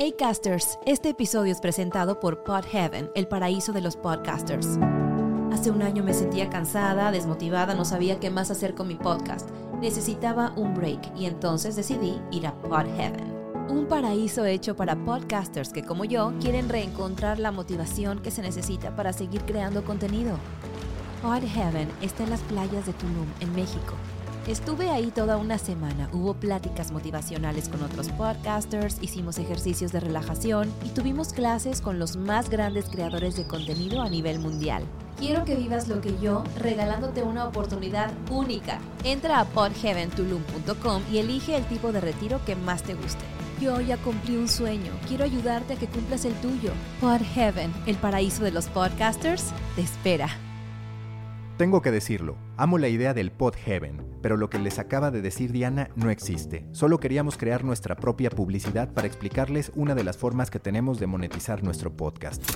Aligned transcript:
Hey 0.00 0.14
casters, 0.16 0.78
este 0.86 1.08
episodio 1.08 1.50
es 1.50 1.60
presentado 1.60 2.20
por 2.20 2.44
Pod 2.44 2.64
Heaven, 2.66 3.10
el 3.16 3.26
paraíso 3.26 3.72
de 3.72 3.80
los 3.80 3.96
podcasters. 3.96 4.78
Hace 5.52 5.72
un 5.72 5.82
año 5.82 6.04
me 6.04 6.14
sentía 6.14 6.48
cansada, 6.48 7.10
desmotivada, 7.10 7.74
no 7.74 7.84
sabía 7.84 8.20
qué 8.20 8.30
más 8.30 8.52
hacer 8.52 8.76
con 8.76 8.86
mi 8.86 8.94
podcast. 8.94 9.50
Necesitaba 9.80 10.52
un 10.54 10.72
break 10.72 11.00
y 11.16 11.26
entonces 11.26 11.74
decidí 11.74 12.14
ir 12.30 12.46
a 12.46 12.54
Pod 12.60 12.86
Heaven. 12.96 13.34
Un 13.70 13.88
paraíso 13.88 14.44
hecho 14.44 14.76
para 14.76 15.04
podcasters 15.04 15.72
que 15.72 15.82
como 15.82 16.04
yo 16.04 16.32
quieren 16.40 16.68
reencontrar 16.68 17.40
la 17.40 17.50
motivación 17.50 18.20
que 18.20 18.30
se 18.30 18.42
necesita 18.42 18.94
para 18.94 19.12
seguir 19.12 19.42
creando 19.46 19.84
contenido. 19.84 20.38
Pod 21.22 21.42
Heaven 21.42 21.90
está 22.02 22.22
en 22.22 22.30
las 22.30 22.42
playas 22.42 22.86
de 22.86 22.92
Tulum, 22.92 23.26
en 23.40 23.52
México 23.52 23.94
Estuve 24.46 24.90
ahí 24.90 25.10
toda 25.10 25.36
una 25.36 25.58
semana, 25.58 26.08
hubo 26.12 26.34
pláticas 26.34 26.90
motivacionales 26.90 27.68
con 27.68 27.82
otros 27.82 28.08
podcasters, 28.08 28.96
hicimos 29.02 29.38
ejercicios 29.38 29.92
de 29.92 30.00
relajación 30.00 30.72
y 30.84 30.88
tuvimos 30.90 31.34
clases 31.34 31.82
con 31.82 31.98
los 31.98 32.16
más 32.16 32.48
grandes 32.48 32.86
creadores 32.86 33.36
de 33.36 33.46
contenido 33.46 34.00
a 34.00 34.08
nivel 34.08 34.38
mundial. 34.38 34.84
Quiero 35.18 35.44
que 35.44 35.56
vivas 35.56 35.88
lo 35.88 36.00
que 36.00 36.18
yo, 36.18 36.44
regalándote 36.56 37.22
una 37.22 37.46
oportunidad 37.46 38.10
única. 38.30 38.78
Entra 39.04 39.40
a 39.40 39.44
podheaventulum.com 39.44 41.02
y 41.12 41.18
elige 41.18 41.56
el 41.56 41.64
tipo 41.66 41.92
de 41.92 42.00
retiro 42.00 42.40
que 42.46 42.54
más 42.54 42.82
te 42.84 42.94
guste. 42.94 43.24
Yo 43.60 43.80
ya 43.80 43.96
cumplí 43.98 44.36
un 44.36 44.48
sueño, 44.48 44.92
quiero 45.08 45.24
ayudarte 45.24 45.74
a 45.74 45.76
que 45.76 45.88
cumplas 45.88 46.24
el 46.24 46.34
tuyo. 46.34 46.72
Podheaven, 47.00 47.72
el 47.86 47.96
paraíso 47.96 48.44
de 48.44 48.52
los 48.52 48.66
podcasters, 48.66 49.52
te 49.74 49.82
espera. 49.82 50.30
Tengo 51.58 51.82
que 51.82 51.90
decirlo, 51.90 52.36
amo 52.56 52.78
la 52.78 52.86
idea 52.86 53.14
del 53.14 53.32
Pod 53.32 53.56
Heaven, 53.56 54.00
pero 54.22 54.36
lo 54.36 54.48
que 54.48 54.60
les 54.60 54.78
acaba 54.78 55.10
de 55.10 55.20
decir 55.20 55.50
Diana 55.50 55.90
no 55.96 56.08
existe. 56.08 56.64
Solo 56.70 57.00
queríamos 57.00 57.36
crear 57.36 57.64
nuestra 57.64 57.96
propia 57.96 58.30
publicidad 58.30 58.94
para 58.94 59.08
explicarles 59.08 59.72
una 59.74 59.96
de 59.96 60.04
las 60.04 60.16
formas 60.16 60.52
que 60.52 60.60
tenemos 60.60 61.00
de 61.00 61.08
monetizar 61.08 61.64
nuestro 61.64 61.96
podcast. 61.96 62.48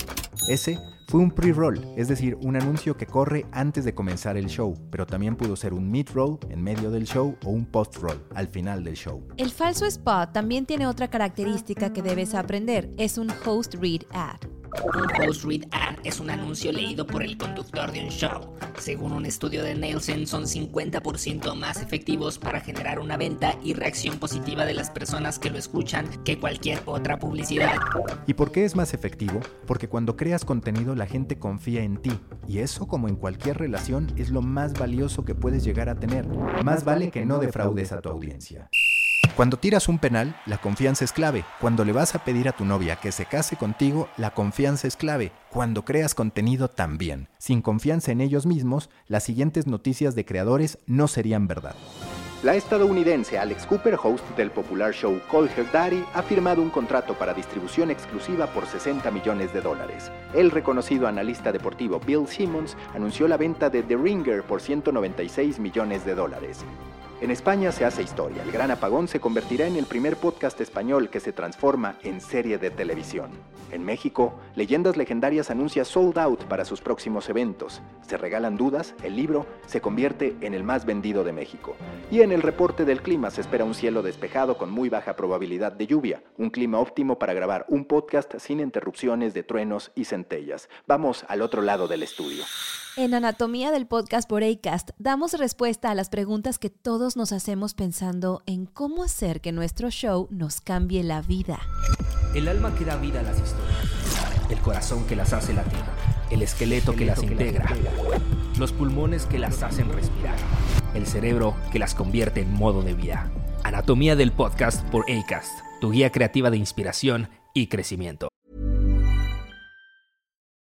Ese 0.49 0.79
fue 1.09 1.19
un 1.19 1.33
pre-roll, 1.33 1.85
es 1.97 2.07
decir, 2.07 2.39
un 2.43 2.55
anuncio 2.55 2.97
que 2.97 3.07
corre 3.07 3.45
antes 3.51 3.85
de 3.85 3.93
comenzar 3.93 4.37
el 4.37 4.47
show, 4.47 4.75
pero 4.93 5.05
también 5.05 5.35
pudo 5.35 5.57
ser 5.57 5.75
un 5.75 5.91
mid-roll 5.91 6.39
en 6.49 6.63
medio 6.63 6.93
del 6.93 7.05
show 7.05 7.37
o 7.45 7.51
un 7.51 7.67
post-roll 7.67 8.23
al 8.37 8.47
final 8.47 8.85
del 8.85 8.95
show. 8.95 9.27
El 9.37 9.51
falso 9.51 9.85
spot 9.85 10.33
también 10.33 10.65
tiene 10.65 10.87
otra 10.87 11.09
característica 11.09 11.93
que 11.93 12.03
debes 12.03 12.37
aprender, 12.37 12.89
es 12.99 13.19
un 13.19 13.33
host 13.45 13.75
read 13.81 14.03
ad. 14.13 14.39
Un 14.85 15.29
host 15.29 15.45
read 15.45 15.65
ad 15.73 15.97
es 16.05 16.21
un 16.21 16.31
anuncio 16.31 16.71
leído 16.71 17.05
por 17.05 17.25
el 17.25 17.37
conductor 17.37 17.91
de 17.91 18.05
un 18.05 18.09
show. 18.09 18.52
Según 18.79 19.13
un 19.13 19.27
estudio 19.27 19.63
de 19.63 19.75
Nielsen, 19.75 20.27
son 20.27 20.45
50% 20.45 21.55
más 21.55 21.81
efectivos 21.81 22.39
para 22.39 22.61
generar 22.61 22.99
una 22.99 23.17
venta 23.17 23.57
y 23.63 23.75
reacción 23.75 24.19
positiva 24.19 24.65
de 24.65 24.75
las 24.75 24.91
personas 24.91 25.39
que 25.39 25.51
lo 25.51 25.59
escuchan 25.59 26.07
que 26.25 26.39
cualquier 26.39 26.81
otra 26.87 27.19
publicidad. 27.19 27.77
¿Y 28.27 28.35
por 28.35 28.53
qué 28.53 28.65
es 28.65 28.77
más 28.77 28.95
efectivo? 28.95 29.41
Porque 29.67 29.89
cuando 29.89 30.17
creas 30.17 30.45
contenido 30.45 30.95
la 30.95 31.07
gente 31.07 31.39
confía 31.39 31.83
en 31.83 31.97
ti. 31.97 32.13
Y 32.49 32.59
eso, 32.59 32.87
como 32.87 33.09
en 33.09 33.17
cualquier 33.17 33.59
relación, 33.59 34.13
es 34.17 34.31
lo 34.31 34.43
más 34.43 34.75
valioso 34.75 35.25
que 35.25 35.35
puedes 35.35 35.65
llegar 35.65 35.89
a 35.89 35.95
tener. 35.95 36.27
Más 36.65 36.85
vale 36.85 37.11
que 37.11 37.25
no 37.25 37.39
defraudes 37.39 37.93
a 37.93 38.01
tu 38.01 38.09
audiencia. 38.09 38.69
Cuando 39.37 39.57
tiras 39.57 39.89
un 39.89 39.99
penal, 39.99 40.37
la 40.45 40.59
confianza 40.59 41.07
es 41.07 41.13
clave. 41.13 41.45
Cuando 41.59 41.87
le 41.87 41.93
vas 41.93 42.15
a 42.15 42.23
pedir 42.23 42.49
a 42.49 42.53
tu 42.53 42.67
novia 42.67 42.97
que 42.97 43.13
se 43.13 43.25
case 43.25 43.57
contigo, 43.57 44.09
la 44.19 44.35
confianza 44.35 44.87
es 44.87 44.95
clave. 44.95 45.33
Cuando 45.51 45.87
creas 45.87 46.15
contenido 46.15 46.69
también. 46.69 47.29
Sin 47.39 47.63
confianza 47.63 48.13
en 48.13 48.21
ellos 48.21 48.45
mismos, 48.45 48.91
las 49.09 49.25
siguientes 49.25 49.67
noticias 49.67 50.15
de 50.15 50.27
creadores 50.27 50.79
no 50.87 51.09
serían 51.09 51.49
verdad. 51.49 51.75
La 52.43 52.57
estadounidense 52.57 53.39
Alex 53.39 53.65
Cooper, 53.65 53.97
host 54.03 54.29
del 54.37 54.51
popular 54.51 54.93
show 54.93 55.19
Call 55.31 55.49
Her 55.57 55.71
Daddy, 55.73 56.05
ha 56.13 56.23
firmado 56.23 56.61
un 56.61 56.69
contrato 56.69 57.15
para 57.15 57.33
distribución 57.33 57.91
exclusiva 57.91 58.49
por 58.49 58.67
60 58.67 59.11
millones 59.13 59.55
de 59.55 59.63
dólares. 59.63 60.11
El 60.35 60.51
reconocido 60.51 61.07
analista 61.07 61.53
deportivo 61.53 62.01
Bill 62.01 62.27
Simmons 62.27 62.77
anunció 62.95 63.29
la 63.29 63.39
venta 63.39 63.71
de 63.71 63.83
The 63.83 63.97
Ringer 63.97 64.43
por 64.43 64.61
196 64.61 65.59
millones 65.59 66.05
de 66.05 66.15
dólares. 66.17 66.65
En 67.23 67.31
España 67.31 67.71
se 67.71 67.85
hace 67.85 68.03
historia. 68.03 68.43
El 68.43 68.51
Gran 68.51 68.73
Apagón 68.73 69.07
se 69.07 69.21
convertirá 69.21 69.69
en 69.69 69.77
el 69.77 69.87
primer 69.87 70.17
podcast 70.17 70.61
español 70.61 71.09
que 71.09 71.21
se 71.21 71.33
transforma 71.33 71.97
en 72.03 72.21
serie 72.21 72.59
de 72.59 72.73
televisión. 72.73 73.31
En 73.71 73.85
México, 73.85 74.41
Leyendas 74.57 74.97
Legendarias 74.97 75.49
anuncia 75.49 75.85
sold 75.85 76.19
out 76.19 76.43
para 76.47 76.65
sus 76.65 76.81
próximos 76.81 77.29
eventos. 77.29 77.81
Se 78.05 78.17
regalan 78.17 78.57
dudas, 78.57 78.97
el 79.05 79.15
libro 79.15 79.47
se 79.67 79.81
convierte 79.81 80.35
en 80.41 80.53
el 80.53 80.65
más 80.65 80.85
vendido 80.85 81.23
de 81.23 81.33
México. 81.33 81.77
Y 82.11 82.23
en 82.23 82.33
el 82.33 82.43
reporte 82.43 82.85
del 82.85 83.03
clima 83.03 83.31
se 83.31 83.43
espera 83.43 83.65
un 83.65 83.75
cielo 83.75 84.03
despejado 84.03 84.59
con 84.59 84.73
muy 84.73 84.89
baja 84.89 85.15
probabilidad 85.15 85.71
de 85.71 85.87
lluvia, 85.87 86.25
un 86.39 86.51
clima 86.51 86.81
óptimo 86.81 87.21
para 87.21 87.35
grabar 87.35 87.67
un 87.69 87.85
podcast 87.85 88.35
sin 88.39 88.59
interrupciones 88.59 89.33
de 89.33 89.45
truenos 89.45 89.93
y 89.95 90.07
centellas. 90.07 90.69
Vamos 90.89 91.25
al 91.29 91.43
otro 91.43 91.63
lado 91.63 91.87
del 91.87 92.03
estudio. 92.03 92.43
En 92.95 93.15
Anatomía 93.15 93.71
del 93.71 93.87
Podcast 93.87 94.29
por 94.29 94.45
ACAST 94.45 94.91
damos 94.99 95.33
respuesta 95.33 95.91
a 95.91 95.95
las 95.95 96.11
preguntas 96.11 96.59
que 96.59 96.69
todos 96.69 97.17
nos 97.17 97.33
hacemos 97.33 97.73
pensando 97.73 98.43
en 98.45 98.67
cómo 98.67 99.03
hacer 99.03 99.41
que 99.41 99.51
nuestro 99.51 99.91
show 99.91 100.29
nos 100.31 100.61
cambie 100.61 101.03
la 101.03 101.23
vida. 101.23 101.59
El 102.35 102.49
alma 102.49 102.75
que 102.75 102.85
da 102.85 102.97
vida 102.97 103.21
a 103.21 103.23
las 103.23 103.41
historias, 103.41 104.51
el 104.51 104.59
corazón 104.59 105.07
que 105.07 105.17
las 105.17 105.33
hace 105.33 105.55
latir, 105.55 105.81
el 106.31 106.43
esqueleto 106.43 106.95
que 106.95 107.07
las 107.07 107.23
integra, 107.23 107.75
los 108.59 108.73
pulmones 108.73 109.25
que 109.25 109.39
las 109.39 109.63
hacen 109.63 109.91
respirar, 109.91 110.37
el 110.93 111.07
cerebro 111.07 111.57
que 111.73 111.79
las 111.79 111.95
convierte 111.95 112.43
en 112.43 112.53
modo 112.53 112.83
de 112.83 112.93
vida. 112.93 113.33
Anatomía 113.65 114.17
del 114.17 114.33
Podcast 114.33 114.87
por 114.91 115.11
ACAST, 115.11 115.61
tu 115.81 115.93
guía 115.93 116.13
creativa 116.13 116.51
de 116.51 116.59
inspiración 116.59 117.31
y 117.55 117.69
crecimiento. 117.69 118.29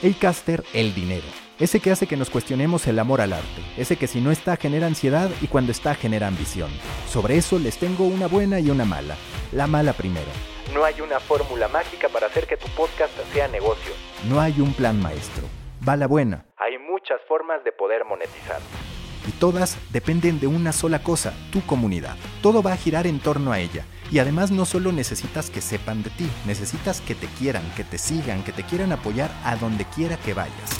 El 0.00 0.16
caster, 0.16 0.62
el 0.74 0.94
dinero. 0.94 1.26
Ese 1.58 1.80
que 1.80 1.90
hace 1.90 2.06
que 2.06 2.16
nos 2.16 2.30
cuestionemos 2.30 2.86
el 2.86 3.00
amor 3.00 3.20
al 3.20 3.32
arte. 3.32 3.62
Ese 3.76 3.96
que 3.96 4.06
si 4.06 4.20
no 4.20 4.30
está 4.30 4.56
genera 4.56 4.86
ansiedad 4.86 5.28
y 5.40 5.48
cuando 5.48 5.72
está 5.72 5.96
genera 5.96 6.28
ambición. 6.28 6.70
Sobre 7.08 7.36
eso 7.36 7.58
les 7.58 7.78
tengo 7.78 8.04
una 8.04 8.28
buena 8.28 8.60
y 8.60 8.70
una 8.70 8.84
mala. 8.84 9.16
La 9.50 9.66
mala 9.66 9.92
primero. 9.94 10.28
No 10.72 10.84
hay 10.84 11.00
una 11.00 11.18
fórmula 11.18 11.66
mágica 11.66 12.08
para 12.10 12.28
hacer 12.28 12.46
que 12.46 12.56
tu 12.56 12.68
podcast 12.76 13.12
sea 13.32 13.48
negocio. 13.48 13.92
No 14.28 14.40
hay 14.40 14.60
un 14.60 14.72
plan 14.72 15.02
maestro. 15.02 15.42
Va 15.86 15.96
la 15.96 16.06
buena. 16.06 16.44
Hay 16.58 16.78
muchas 16.78 17.20
formas 17.26 17.64
de 17.64 17.72
poder 17.72 18.04
monetizar. 18.04 18.60
Y 19.26 19.32
todas 19.32 19.78
dependen 19.90 20.38
de 20.38 20.46
una 20.46 20.72
sola 20.72 21.02
cosa, 21.02 21.34
tu 21.50 21.60
comunidad. 21.62 22.14
Todo 22.40 22.62
va 22.62 22.74
a 22.74 22.76
girar 22.76 23.08
en 23.08 23.18
torno 23.18 23.50
a 23.50 23.58
ella. 23.58 23.84
Y 24.10 24.18
además 24.20 24.50
no 24.50 24.64
solo 24.64 24.92
necesitas 24.92 25.50
que 25.50 25.60
sepan 25.60 26.02
de 26.02 26.10
ti, 26.10 26.28
necesitas 26.46 27.00
que 27.00 27.14
te 27.14 27.26
quieran, 27.26 27.62
que 27.76 27.84
te 27.84 27.98
sigan, 27.98 28.42
que 28.42 28.52
te 28.52 28.64
quieran 28.64 28.92
apoyar 28.92 29.30
a 29.44 29.56
donde 29.56 29.84
quiera 29.84 30.16
que 30.16 30.34
vayas. 30.34 30.70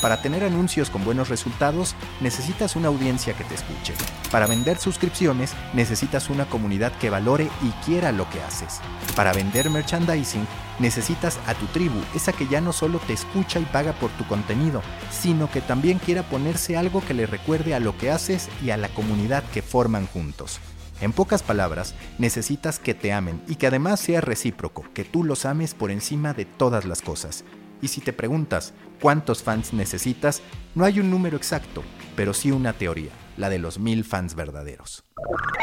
Para 0.00 0.20
tener 0.20 0.44
anuncios 0.44 0.90
con 0.90 1.04
buenos 1.04 1.30
resultados, 1.30 1.94
necesitas 2.20 2.76
una 2.76 2.88
audiencia 2.88 3.34
que 3.34 3.44
te 3.44 3.54
escuche. 3.54 3.94
Para 4.30 4.46
vender 4.46 4.78
suscripciones, 4.78 5.54
necesitas 5.72 6.28
una 6.28 6.44
comunidad 6.44 6.92
que 6.98 7.08
valore 7.08 7.48
y 7.62 7.70
quiera 7.84 8.12
lo 8.12 8.28
que 8.28 8.42
haces. 8.42 8.80
Para 9.16 9.32
vender 9.32 9.70
merchandising, 9.70 10.46
necesitas 10.78 11.38
a 11.46 11.54
tu 11.54 11.66
tribu, 11.66 11.98
esa 12.14 12.32
que 12.32 12.46
ya 12.46 12.60
no 12.60 12.72
solo 12.72 12.98
te 13.06 13.14
escucha 13.14 13.58
y 13.58 13.64
paga 13.64 13.94
por 13.94 14.10
tu 14.12 14.26
contenido, 14.26 14.82
sino 15.10 15.50
que 15.50 15.62
también 15.62 15.98
quiera 15.98 16.22
ponerse 16.22 16.76
algo 16.76 17.02
que 17.04 17.14
le 17.14 17.26
recuerde 17.26 17.74
a 17.74 17.80
lo 17.80 17.96
que 17.96 18.10
haces 18.10 18.50
y 18.62 18.70
a 18.70 18.76
la 18.76 18.90
comunidad 18.90 19.44
que 19.44 19.62
forman 19.62 20.06
juntos. 20.06 20.60
En 21.00 21.12
pocas 21.12 21.42
palabras, 21.42 21.94
necesitas 22.18 22.78
que 22.78 22.94
te 22.94 23.12
amen 23.12 23.42
y 23.46 23.56
que 23.56 23.66
además 23.66 24.00
sea 24.00 24.22
recíproco, 24.22 24.84
que 24.94 25.04
tú 25.04 25.24
los 25.24 25.44
ames 25.44 25.74
por 25.74 25.90
encima 25.90 26.32
de 26.32 26.46
todas 26.46 26.86
las 26.86 27.02
cosas. 27.02 27.44
Y 27.82 27.88
si 27.88 28.00
te 28.00 28.14
preguntas 28.14 28.72
cuántos 29.02 29.42
fans 29.42 29.74
necesitas, 29.74 30.40
no 30.74 30.86
hay 30.86 30.98
un 30.98 31.10
número 31.10 31.36
exacto, 31.36 31.82
pero 32.16 32.32
sí 32.32 32.50
una 32.50 32.72
teoría, 32.72 33.10
la 33.36 33.50
de 33.50 33.58
los 33.58 33.78
mil 33.78 34.04
fans 34.04 34.34
verdaderos. 34.34 35.04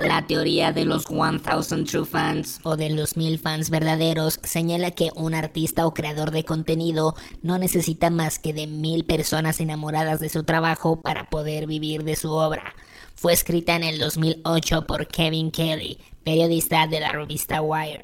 La 0.01 0.27
teoría 0.27 0.71
de 0.71 0.85
los 0.85 1.09
1000 1.09 1.41
True 1.85 2.06
Fans 2.06 2.59
o 2.63 2.75
de 2.75 2.89
los 2.91 3.18
mil 3.18 3.39
fans 3.39 3.69
verdaderos 3.69 4.39
señala 4.44 4.91
que 4.91 5.09
un 5.15 5.33
artista 5.33 5.88
o 5.88 5.94
creador 5.94 6.31
de 6.31 6.44
contenido 6.44 7.15
no 7.41 7.57
necesita 7.57 8.09
más 8.09 8.38
que 8.38 8.53
de 8.53 8.68
mil 8.68 9.06
personas 9.06 9.59
enamoradas 9.59 10.19
de 10.19 10.30
su 10.30 10.44
trabajo 10.44 11.01
para 11.01 11.30
poder 11.30 11.65
vivir 11.65 12.03
de 12.03 12.15
su 12.15 12.31
obra. 12.31 12.75
Fue 13.23 13.31
escrita 13.31 13.77
en 13.77 13.85
el 13.85 13.99
2008 13.99 14.85
por 14.85 15.07
Kevin 15.07 15.49
Kelly, 15.49 15.97
periodista 16.25 16.87
de 16.87 16.99
la 16.99 17.13
revista 17.13 17.61
Wired. 17.61 18.03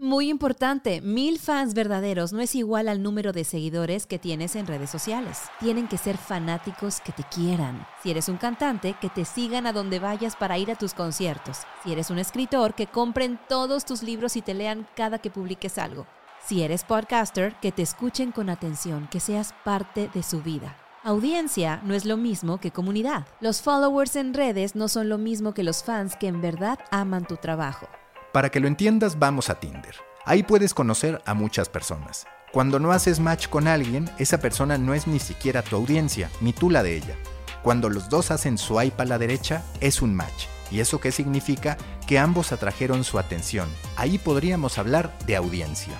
Muy 0.00 0.30
importante, 0.30 1.02
mil 1.02 1.38
fans 1.38 1.74
verdaderos 1.74 2.32
no 2.32 2.40
es 2.40 2.54
igual 2.54 2.88
al 2.88 3.02
número 3.02 3.34
de 3.34 3.44
seguidores 3.44 4.06
que 4.06 4.18
tienes 4.18 4.56
en 4.56 4.66
redes 4.66 4.88
sociales. 4.88 5.42
Tienen 5.60 5.88
que 5.88 5.98
ser 5.98 6.16
fanáticos 6.16 7.02
que 7.02 7.12
te 7.12 7.22
quieran. 7.24 7.86
Si 8.02 8.10
eres 8.10 8.30
un 8.30 8.38
cantante, 8.38 8.96
que 8.98 9.10
te 9.10 9.26
sigan 9.26 9.66
a 9.66 9.74
donde 9.74 9.98
vayas 9.98 10.36
para 10.36 10.56
ir 10.56 10.70
a 10.70 10.76
tus 10.78 10.94
conciertos. 10.94 11.58
Si 11.84 11.92
eres 11.92 12.08
un 12.08 12.18
escritor, 12.18 12.72
que 12.72 12.86
compren 12.86 13.38
todos 13.50 13.84
tus 13.84 14.02
libros 14.02 14.36
y 14.36 14.40
te 14.40 14.54
lean 14.54 14.88
cada 14.96 15.18
que 15.18 15.28
publiques 15.28 15.76
algo. 15.76 16.06
Si 16.46 16.62
eres 16.62 16.82
podcaster, 16.82 17.56
que 17.60 17.72
te 17.72 17.82
escuchen 17.82 18.32
con 18.32 18.48
atención, 18.48 19.06
que 19.10 19.20
seas 19.20 19.52
parte 19.66 20.08
de 20.14 20.22
su 20.22 20.40
vida. 20.40 20.78
Audiencia 21.06 21.80
no 21.84 21.94
es 21.94 22.04
lo 22.04 22.16
mismo 22.16 22.58
que 22.58 22.72
comunidad. 22.72 23.28
Los 23.40 23.62
followers 23.62 24.16
en 24.16 24.34
redes 24.34 24.74
no 24.74 24.88
son 24.88 25.08
lo 25.08 25.18
mismo 25.18 25.54
que 25.54 25.62
los 25.62 25.84
fans 25.84 26.16
que 26.16 26.26
en 26.26 26.40
verdad 26.40 26.80
aman 26.90 27.24
tu 27.28 27.36
trabajo. 27.36 27.86
Para 28.32 28.50
que 28.50 28.58
lo 28.58 28.66
entiendas, 28.66 29.16
vamos 29.16 29.48
a 29.48 29.60
Tinder. 29.60 29.94
Ahí 30.24 30.42
puedes 30.42 30.74
conocer 30.74 31.22
a 31.24 31.32
muchas 31.32 31.68
personas. 31.68 32.26
Cuando 32.52 32.80
no 32.80 32.90
haces 32.90 33.20
match 33.20 33.46
con 33.46 33.68
alguien, 33.68 34.10
esa 34.18 34.38
persona 34.38 34.78
no 34.78 34.94
es 34.94 35.06
ni 35.06 35.20
siquiera 35.20 35.62
tu 35.62 35.76
audiencia, 35.76 36.28
ni 36.40 36.52
tú 36.52 36.70
la 36.70 36.82
de 36.82 36.96
ella. 36.96 37.14
Cuando 37.62 37.88
los 37.88 38.08
dos 38.08 38.32
hacen 38.32 38.58
swipe 38.58 39.00
a 39.00 39.06
la 39.06 39.18
derecha, 39.18 39.62
es 39.80 40.02
un 40.02 40.12
match. 40.12 40.46
¿Y 40.72 40.80
eso 40.80 40.98
qué 40.98 41.12
significa? 41.12 41.76
Que 42.08 42.18
ambos 42.18 42.50
atrajeron 42.50 43.04
su 43.04 43.20
atención. 43.20 43.68
Ahí 43.94 44.18
podríamos 44.18 44.76
hablar 44.76 45.16
de 45.24 45.36
audiencia. 45.36 45.94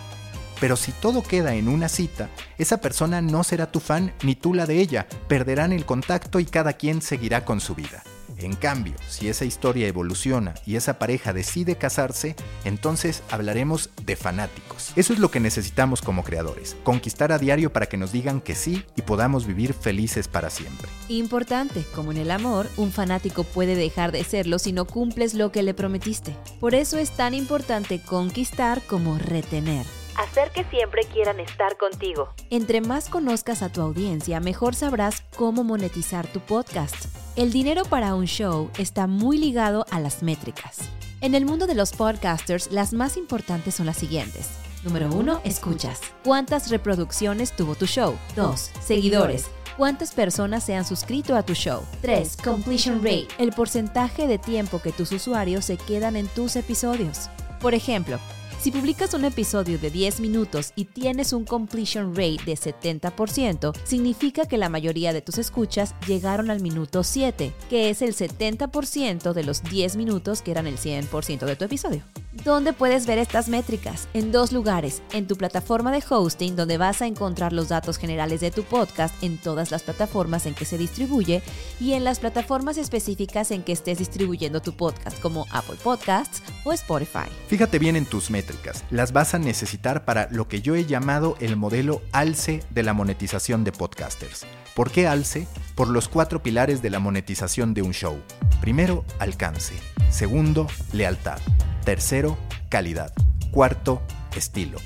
Pero 0.60 0.76
si 0.76 0.92
todo 0.92 1.22
queda 1.22 1.54
en 1.54 1.68
una 1.68 1.88
cita, 1.88 2.30
esa 2.58 2.80
persona 2.80 3.20
no 3.20 3.44
será 3.44 3.70
tu 3.70 3.80
fan 3.80 4.12
ni 4.22 4.34
tú 4.34 4.54
la 4.54 4.66
de 4.66 4.80
ella, 4.80 5.06
perderán 5.28 5.72
el 5.72 5.84
contacto 5.84 6.40
y 6.40 6.44
cada 6.44 6.74
quien 6.74 7.02
seguirá 7.02 7.44
con 7.44 7.60
su 7.60 7.74
vida. 7.74 8.02
En 8.38 8.54
cambio, 8.54 8.94
si 9.08 9.28
esa 9.28 9.46
historia 9.46 9.88
evoluciona 9.88 10.54
y 10.66 10.76
esa 10.76 10.98
pareja 10.98 11.32
decide 11.32 11.76
casarse, 11.76 12.36
entonces 12.64 13.22
hablaremos 13.30 13.90
de 14.04 14.14
fanáticos. 14.14 14.92
Eso 14.94 15.14
es 15.14 15.18
lo 15.18 15.30
que 15.30 15.40
necesitamos 15.40 16.02
como 16.02 16.22
creadores, 16.22 16.76
conquistar 16.84 17.32
a 17.32 17.38
diario 17.38 17.72
para 17.72 17.86
que 17.86 17.96
nos 17.96 18.12
digan 18.12 18.42
que 18.42 18.54
sí 18.54 18.84
y 18.94 19.02
podamos 19.02 19.46
vivir 19.46 19.72
felices 19.72 20.28
para 20.28 20.50
siempre. 20.50 20.88
Importante, 21.08 21.84
como 21.94 22.12
en 22.12 22.18
el 22.18 22.30
amor, 22.30 22.68
un 22.76 22.92
fanático 22.92 23.44
puede 23.44 23.74
dejar 23.74 24.12
de 24.12 24.22
serlo 24.22 24.58
si 24.58 24.72
no 24.72 24.84
cumples 24.84 25.32
lo 25.32 25.50
que 25.50 25.62
le 25.62 25.72
prometiste. 25.72 26.36
Por 26.60 26.74
eso 26.74 26.98
es 26.98 27.12
tan 27.12 27.32
importante 27.32 28.00
conquistar 28.02 28.82
como 28.82 29.18
retener 29.18 29.86
hacer 30.18 30.50
que 30.50 30.64
siempre 30.64 31.02
quieran 31.12 31.40
estar 31.40 31.76
contigo. 31.76 32.28
Entre 32.50 32.80
más 32.80 33.08
conozcas 33.08 33.62
a 33.62 33.70
tu 33.70 33.80
audiencia, 33.80 34.40
mejor 34.40 34.74
sabrás 34.74 35.22
cómo 35.36 35.64
monetizar 35.64 36.26
tu 36.26 36.40
podcast. 36.40 36.94
El 37.36 37.52
dinero 37.52 37.84
para 37.84 38.14
un 38.14 38.26
show 38.26 38.70
está 38.78 39.06
muy 39.06 39.38
ligado 39.38 39.84
a 39.90 40.00
las 40.00 40.22
métricas. 40.22 40.78
En 41.20 41.34
el 41.34 41.44
mundo 41.44 41.66
de 41.66 41.74
los 41.74 41.92
podcasters, 41.92 42.70
las 42.70 42.92
más 42.92 43.16
importantes 43.16 43.74
son 43.74 43.86
las 43.86 43.96
siguientes. 43.96 44.50
Número 44.84 45.10
1. 45.10 45.40
Escuchas. 45.44 46.00
¿Cuántas 46.22 46.70
reproducciones 46.70 47.54
tuvo 47.56 47.74
tu 47.74 47.86
show? 47.86 48.16
2. 48.36 48.70
Seguidores. 48.80 49.46
¿Cuántas 49.76 50.12
personas 50.12 50.64
se 50.64 50.74
han 50.74 50.84
suscrito 50.84 51.36
a 51.36 51.42
tu 51.42 51.54
show? 51.54 51.82
3. 52.00 52.36
Completion 52.42 53.02
rate. 53.02 53.28
El 53.38 53.52
porcentaje 53.52 54.26
de 54.26 54.38
tiempo 54.38 54.80
que 54.80 54.92
tus 54.92 55.12
usuarios 55.12 55.64
se 55.64 55.76
quedan 55.76 56.16
en 56.16 56.28
tus 56.28 56.56
episodios. 56.56 57.28
Por 57.60 57.74
ejemplo, 57.74 58.18
si 58.60 58.70
publicas 58.70 59.14
un 59.14 59.24
episodio 59.24 59.78
de 59.78 59.90
10 59.90 60.20
minutos 60.20 60.72
y 60.76 60.86
tienes 60.86 61.32
un 61.32 61.44
completion 61.44 62.14
rate 62.14 62.40
de 62.44 62.54
70%, 62.54 63.72
significa 63.84 64.46
que 64.46 64.58
la 64.58 64.68
mayoría 64.68 65.12
de 65.12 65.22
tus 65.22 65.38
escuchas 65.38 65.94
llegaron 66.06 66.50
al 66.50 66.60
minuto 66.60 67.04
7, 67.04 67.52
que 67.70 67.90
es 67.90 68.02
el 68.02 68.14
70% 68.14 69.32
de 69.32 69.44
los 69.44 69.62
10 69.62 69.96
minutos 69.96 70.42
que 70.42 70.50
eran 70.50 70.66
el 70.66 70.78
100% 70.78 71.44
de 71.44 71.56
tu 71.56 71.64
episodio. 71.64 72.02
¿Dónde 72.44 72.72
puedes 72.72 73.06
ver 73.06 73.18
estas 73.18 73.48
métricas? 73.48 74.08
En 74.14 74.30
dos 74.30 74.52
lugares, 74.52 75.02
en 75.12 75.26
tu 75.26 75.36
plataforma 75.36 75.90
de 75.90 76.02
hosting 76.08 76.54
donde 76.54 76.78
vas 76.78 77.02
a 77.02 77.06
encontrar 77.06 77.52
los 77.52 77.68
datos 77.68 77.96
generales 77.96 78.40
de 78.40 78.50
tu 78.50 78.62
podcast 78.62 79.14
en 79.22 79.38
todas 79.38 79.70
las 79.70 79.82
plataformas 79.82 80.46
en 80.46 80.54
que 80.54 80.64
se 80.64 80.78
distribuye 80.78 81.42
y 81.80 81.94
en 81.94 82.04
las 82.04 82.20
plataformas 82.20 82.78
específicas 82.78 83.50
en 83.50 83.62
que 83.62 83.72
estés 83.72 83.98
distribuyendo 83.98 84.60
tu 84.60 84.76
podcast 84.76 85.18
como 85.20 85.46
Apple 85.50 85.76
Podcasts 85.82 86.42
o 86.64 86.72
Spotify. 86.72 87.28
Fíjate 87.48 87.78
bien 87.78 87.96
en 87.96 88.04
tus 88.04 88.30
métricas, 88.30 88.45
las 88.90 89.12
vas 89.12 89.34
a 89.34 89.38
necesitar 89.38 90.04
para 90.04 90.28
lo 90.30 90.48
que 90.48 90.62
yo 90.62 90.74
he 90.74 90.84
llamado 90.84 91.36
el 91.40 91.56
modelo 91.56 92.02
ALCE 92.12 92.62
de 92.70 92.82
la 92.82 92.92
monetización 92.92 93.64
de 93.64 93.72
podcasters. 93.72 94.46
¿Por 94.74 94.90
qué 94.90 95.06
ALCE? 95.06 95.46
Por 95.74 95.88
los 95.88 96.08
cuatro 96.08 96.42
pilares 96.42 96.82
de 96.82 96.90
la 96.90 96.98
monetización 96.98 97.74
de 97.74 97.82
un 97.82 97.92
show. 97.92 98.18
Primero, 98.60 99.04
alcance. 99.18 99.74
Segundo, 100.10 100.66
lealtad. 100.92 101.38
Tercero, 101.84 102.36
calidad. 102.68 103.12
Cuarto, 103.50 104.02
estilo. 104.36 104.78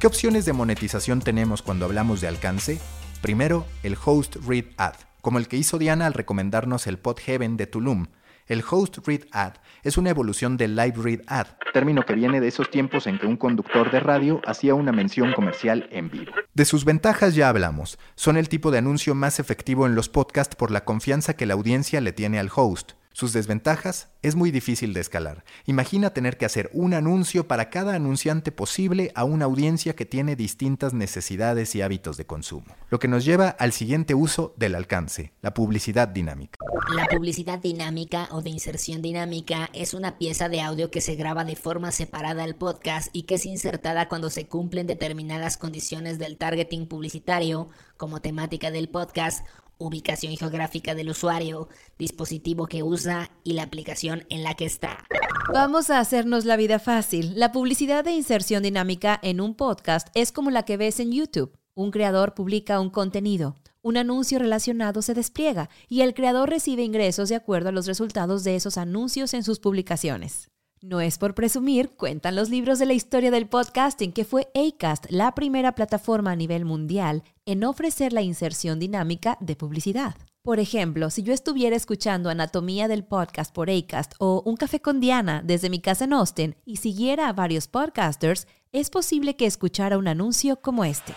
¿Qué 0.00 0.06
opciones 0.06 0.44
de 0.44 0.52
monetización 0.52 1.20
tenemos 1.20 1.62
cuando 1.62 1.84
hablamos 1.84 2.20
de 2.20 2.28
alcance? 2.28 2.78
Primero, 3.20 3.66
el 3.82 3.96
Host 4.02 4.36
Read 4.46 4.66
Ad, 4.76 4.94
como 5.20 5.38
el 5.38 5.48
que 5.48 5.56
hizo 5.56 5.78
Diana 5.78 6.06
al 6.06 6.14
recomendarnos 6.14 6.86
el 6.86 6.98
Pod 6.98 7.18
Heaven 7.18 7.56
de 7.56 7.66
Tulum. 7.66 8.06
El 8.46 8.64
Host 8.68 8.98
Read 9.06 9.22
Ad 9.32 9.54
es 9.82 9.98
una 9.98 10.10
evolución 10.10 10.56
del 10.56 10.76
Live 10.76 10.94
Read 10.96 11.20
Ad, 11.26 11.46
término 11.72 12.04
que 12.04 12.14
viene 12.14 12.40
de 12.40 12.48
esos 12.48 12.70
tiempos 12.70 13.06
en 13.06 13.18
que 13.18 13.26
un 13.26 13.36
conductor 13.36 13.90
de 13.90 14.00
radio 14.00 14.40
hacía 14.46 14.74
una 14.74 14.92
mención 14.92 15.32
comercial 15.32 15.88
en 15.90 16.10
vivo. 16.10 16.32
De 16.54 16.64
sus 16.64 16.84
ventajas 16.84 17.34
ya 17.34 17.48
hablamos. 17.48 17.98
Son 18.14 18.36
el 18.36 18.48
tipo 18.48 18.70
de 18.70 18.78
anuncio 18.78 19.14
más 19.14 19.40
efectivo 19.40 19.86
en 19.86 19.94
los 19.94 20.08
podcasts 20.08 20.56
por 20.56 20.70
la 20.70 20.84
confianza 20.84 21.34
que 21.34 21.46
la 21.46 21.54
audiencia 21.54 22.00
le 22.00 22.12
tiene 22.12 22.38
al 22.38 22.50
host. 22.54 22.92
Sus 23.18 23.32
desventajas 23.32 24.10
es 24.22 24.36
muy 24.36 24.52
difícil 24.52 24.94
de 24.94 25.00
escalar. 25.00 25.42
Imagina 25.66 26.10
tener 26.10 26.38
que 26.38 26.44
hacer 26.44 26.70
un 26.72 26.94
anuncio 26.94 27.48
para 27.48 27.68
cada 27.68 27.96
anunciante 27.96 28.52
posible 28.52 29.10
a 29.16 29.24
una 29.24 29.46
audiencia 29.46 29.96
que 29.96 30.06
tiene 30.06 30.36
distintas 30.36 30.94
necesidades 30.94 31.74
y 31.74 31.82
hábitos 31.82 32.16
de 32.16 32.26
consumo. 32.26 32.76
Lo 32.90 33.00
que 33.00 33.08
nos 33.08 33.24
lleva 33.24 33.48
al 33.48 33.72
siguiente 33.72 34.14
uso 34.14 34.54
del 34.56 34.76
alcance, 34.76 35.32
la 35.42 35.52
publicidad 35.52 36.06
dinámica. 36.06 36.58
La 36.94 37.06
publicidad 37.06 37.58
dinámica 37.58 38.28
o 38.30 38.40
de 38.40 38.50
inserción 38.50 39.02
dinámica 39.02 39.68
es 39.72 39.94
una 39.94 40.16
pieza 40.16 40.48
de 40.48 40.60
audio 40.60 40.92
que 40.92 41.00
se 41.00 41.16
graba 41.16 41.44
de 41.44 41.56
forma 41.56 41.90
separada 41.90 42.44
al 42.44 42.54
podcast 42.54 43.08
y 43.12 43.24
que 43.24 43.34
es 43.34 43.46
insertada 43.46 44.08
cuando 44.08 44.30
se 44.30 44.46
cumplen 44.46 44.86
determinadas 44.86 45.56
condiciones 45.56 46.20
del 46.20 46.36
targeting 46.36 46.86
publicitario, 46.86 47.68
como 47.96 48.20
temática 48.20 48.70
del 48.70 48.88
podcast 48.88 49.44
ubicación 49.78 50.36
geográfica 50.36 50.94
del 50.94 51.10
usuario, 51.10 51.68
dispositivo 51.98 52.66
que 52.66 52.82
usa 52.82 53.30
y 53.44 53.54
la 53.54 53.62
aplicación 53.62 54.26
en 54.28 54.42
la 54.42 54.54
que 54.54 54.66
está. 54.66 55.04
Vamos 55.52 55.90
a 55.90 56.00
hacernos 56.00 56.44
la 56.44 56.56
vida 56.56 56.78
fácil. 56.78 57.38
La 57.38 57.52
publicidad 57.52 58.04
de 58.04 58.12
inserción 58.12 58.62
dinámica 58.62 59.18
en 59.22 59.40
un 59.40 59.54
podcast 59.54 60.08
es 60.14 60.32
como 60.32 60.50
la 60.50 60.64
que 60.64 60.76
ves 60.76 61.00
en 61.00 61.12
YouTube. 61.12 61.56
Un 61.74 61.90
creador 61.90 62.34
publica 62.34 62.80
un 62.80 62.90
contenido, 62.90 63.56
un 63.82 63.96
anuncio 63.96 64.38
relacionado 64.38 65.00
se 65.00 65.14
despliega 65.14 65.70
y 65.88 66.00
el 66.02 66.12
creador 66.12 66.50
recibe 66.50 66.82
ingresos 66.82 67.28
de 67.28 67.36
acuerdo 67.36 67.68
a 67.68 67.72
los 67.72 67.86
resultados 67.86 68.44
de 68.44 68.56
esos 68.56 68.76
anuncios 68.76 69.32
en 69.32 69.44
sus 69.44 69.60
publicaciones. 69.60 70.50
No 70.80 71.00
es 71.00 71.18
por 71.18 71.34
presumir, 71.34 71.90
cuentan 71.96 72.36
los 72.36 72.50
libros 72.50 72.78
de 72.78 72.86
la 72.86 72.92
historia 72.92 73.32
del 73.32 73.48
podcasting 73.48 74.12
que 74.12 74.24
fue 74.24 74.48
Acast 74.54 75.06
la 75.10 75.34
primera 75.34 75.74
plataforma 75.74 76.30
a 76.30 76.36
nivel 76.36 76.64
mundial 76.64 77.24
en 77.46 77.64
ofrecer 77.64 78.12
la 78.12 78.22
inserción 78.22 78.78
dinámica 78.78 79.36
de 79.40 79.56
publicidad. 79.56 80.14
Por 80.42 80.60
ejemplo, 80.60 81.10
si 81.10 81.24
yo 81.24 81.32
estuviera 81.32 81.74
escuchando 81.74 82.30
Anatomía 82.30 82.86
del 82.86 83.04
Podcast 83.04 83.52
por 83.52 83.70
Acast 83.70 84.12
o 84.18 84.42
Un 84.46 84.56
Café 84.56 84.80
con 84.80 85.00
Diana 85.00 85.42
desde 85.44 85.68
mi 85.68 85.80
casa 85.80 86.04
en 86.04 86.12
Austin 86.12 86.54
y 86.64 86.76
siguiera 86.76 87.28
a 87.28 87.32
varios 87.32 87.66
podcasters, 87.66 88.46
es 88.70 88.88
posible 88.88 89.34
que 89.34 89.46
escuchara 89.46 89.98
un 89.98 90.06
anuncio 90.06 90.60
como 90.60 90.84
este. 90.84 91.12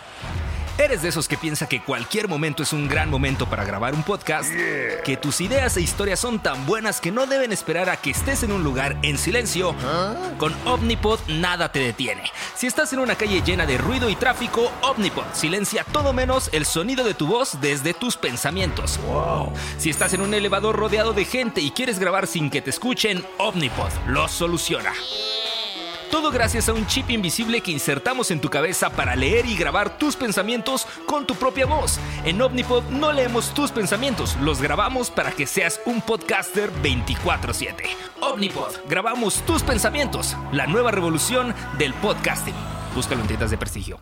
¿Eres 0.82 1.02
de 1.02 1.10
esos 1.10 1.28
que 1.28 1.38
piensa 1.38 1.68
que 1.68 1.80
cualquier 1.80 2.26
momento 2.26 2.64
es 2.64 2.72
un 2.72 2.88
gran 2.88 3.08
momento 3.08 3.48
para 3.48 3.64
grabar 3.64 3.94
un 3.94 4.02
podcast? 4.02 4.50
Que 5.04 5.16
tus 5.16 5.40
ideas 5.40 5.76
e 5.76 5.80
historias 5.80 6.18
son 6.18 6.40
tan 6.40 6.66
buenas 6.66 7.00
que 7.00 7.12
no 7.12 7.26
deben 7.26 7.52
esperar 7.52 7.88
a 7.88 7.96
que 7.96 8.10
estés 8.10 8.42
en 8.42 8.50
un 8.50 8.64
lugar 8.64 8.96
en 9.02 9.16
silencio. 9.16 9.76
Con 10.38 10.52
Omnipod 10.64 11.20
nada 11.28 11.70
te 11.70 11.78
detiene. 11.78 12.24
Si 12.56 12.66
estás 12.66 12.92
en 12.92 12.98
una 12.98 13.14
calle 13.14 13.42
llena 13.42 13.64
de 13.64 13.78
ruido 13.78 14.10
y 14.10 14.16
tráfico, 14.16 14.72
Omnipod 14.82 15.22
silencia 15.34 15.84
todo 15.92 16.12
menos 16.12 16.50
el 16.50 16.66
sonido 16.66 17.04
de 17.04 17.14
tu 17.14 17.28
voz 17.28 17.60
desde 17.60 17.94
tus 17.94 18.16
pensamientos. 18.16 18.98
Si 19.78 19.88
estás 19.88 20.14
en 20.14 20.20
un 20.20 20.34
elevador 20.34 20.74
rodeado 20.74 21.12
de 21.12 21.24
gente 21.24 21.60
y 21.60 21.70
quieres 21.70 22.00
grabar 22.00 22.26
sin 22.26 22.50
que 22.50 22.60
te 22.60 22.70
escuchen, 22.70 23.24
Omnipod 23.38 23.92
lo 24.08 24.26
soluciona. 24.26 24.92
Todo 26.12 26.30
gracias 26.30 26.68
a 26.68 26.74
un 26.74 26.86
chip 26.86 27.08
invisible 27.08 27.62
que 27.62 27.70
insertamos 27.70 28.30
en 28.30 28.38
tu 28.38 28.50
cabeza 28.50 28.90
para 28.90 29.16
leer 29.16 29.46
y 29.46 29.56
grabar 29.56 29.96
tus 29.96 30.14
pensamientos 30.14 30.86
con 31.06 31.26
tu 31.26 31.34
propia 31.34 31.64
voz. 31.64 31.98
En 32.26 32.42
Omnipod 32.42 32.84
no 32.90 33.12
leemos 33.12 33.54
tus 33.54 33.70
pensamientos, 33.70 34.36
los 34.36 34.60
grabamos 34.60 35.10
para 35.10 35.32
que 35.32 35.46
seas 35.46 35.80
un 35.86 36.02
podcaster 36.02 36.70
24/7. 36.82 37.84
Omnipod, 38.20 38.74
grabamos 38.90 39.40
tus 39.46 39.62
pensamientos, 39.62 40.36
la 40.52 40.66
nueva 40.66 40.90
revolución 40.90 41.54
del 41.78 41.94
podcasting. 41.94 42.54
Búscalo 42.94 43.22
en 43.22 43.28
tiendas 43.28 43.50
de 43.50 43.56
prestigio. 43.56 43.98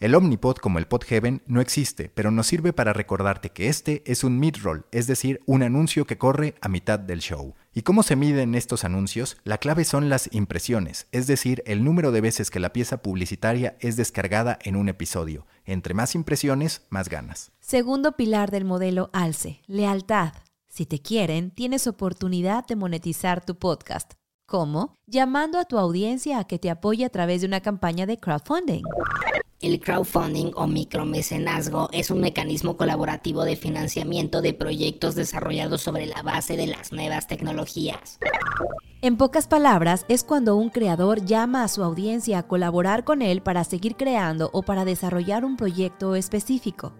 El 0.00 0.14
Omnipod 0.14 0.56
como 0.56 0.78
el 0.78 0.86
Podheaven 0.86 1.42
no 1.46 1.60
existe, 1.60 2.08
pero 2.08 2.30
nos 2.30 2.46
sirve 2.46 2.72
para 2.72 2.94
recordarte 2.94 3.50
que 3.50 3.68
este 3.68 4.02
es 4.06 4.24
un 4.24 4.40
mid-roll, 4.40 4.86
es 4.92 5.06
decir, 5.06 5.42
un 5.44 5.62
anuncio 5.62 6.06
que 6.06 6.16
corre 6.16 6.54
a 6.62 6.68
mitad 6.68 6.98
del 6.98 7.20
show. 7.20 7.54
¿Y 7.76 7.82
cómo 7.82 8.04
se 8.04 8.14
miden 8.14 8.54
estos 8.54 8.84
anuncios? 8.84 9.36
La 9.42 9.58
clave 9.58 9.84
son 9.84 10.08
las 10.08 10.32
impresiones, 10.32 11.08
es 11.10 11.26
decir, 11.26 11.64
el 11.66 11.82
número 11.82 12.12
de 12.12 12.20
veces 12.20 12.52
que 12.52 12.60
la 12.60 12.72
pieza 12.72 12.98
publicitaria 12.98 13.76
es 13.80 13.96
descargada 13.96 14.60
en 14.62 14.76
un 14.76 14.88
episodio. 14.88 15.44
Entre 15.64 15.92
más 15.92 16.14
impresiones, 16.14 16.86
más 16.88 17.08
ganas. 17.08 17.50
Segundo 17.58 18.12
pilar 18.12 18.52
del 18.52 18.64
modelo 18.64 19.10
ALCE, 19.12 19.60
lealtad. 19.66 20.34
Si 20.68 20.86
te 20.86 21.00
quieren, 21.00 21.50
tienes 21.50 21.88
oportunidad 21.88 22.64
de 22.64 22.76
monetizar 22.76 23.44
tu 23.44 23.56
podcast. 23.56 24.12
¿Cómo? 24.46 24.94
Llamando 25.06 25.58
a 25.58 25.64
tu 25.64 25.76
audiencia 25.76 26.38
a 26.38 26.44
que 26.44 26.60
te 26.60 26.70
apoye 26.70 27.04
a 27.04 27.10
través 27.10 27.40
de 27.40 27.48
una 27.48 27.60
campaña 27.60 28.06
de 28.06 28.18
crowdfunding. 28.18 28.84
El 29.64 29.80
crowdfunding 29.80 30.52
o 30.56 30.66
micromecenazgo 30.66 31.88
es 31.90 32.10
un 32.10 32.20
mecanismo 32.20 32.76
colaborativo 32.76 33.44
de 33.44 33.56
financiamiento 33.56 34.42
de 34.42 34.52
proyectos 34.52 35.14
desarrollados 35.14 35.80
sobre 35.80 36.04
la 36.04 36.20
base 36.20 36.58
de 36.58 36.66
las 36.66 36.92
nuevas 36.92 37.26
tecnologías. 37.28 38.18
En 39.00 39.16
pocas 39.16 39.48
palabras, 39.48 40.04
es 40.10 40.22
cuando 40.22 40.56
un 40.56 40.68
creador 40.68 41.24
llama 41.24 41.64
a 41.64 41.68
su 41.68 41.82
audiencia 41.82 42.40
a 42.40 42.42
colaborar 42.42 43.04
con 43.04 43.22
él 43.22 43.40
para 43.40 43.64
seguir 43.64 43.96
creando 43.96 44.50
o 44.52 44.60
para 44.60 44.84
desarrollar 44.84 45.46
un 45.46 45.56
proyecto 45.56 46.14
específico. 46.14 46.92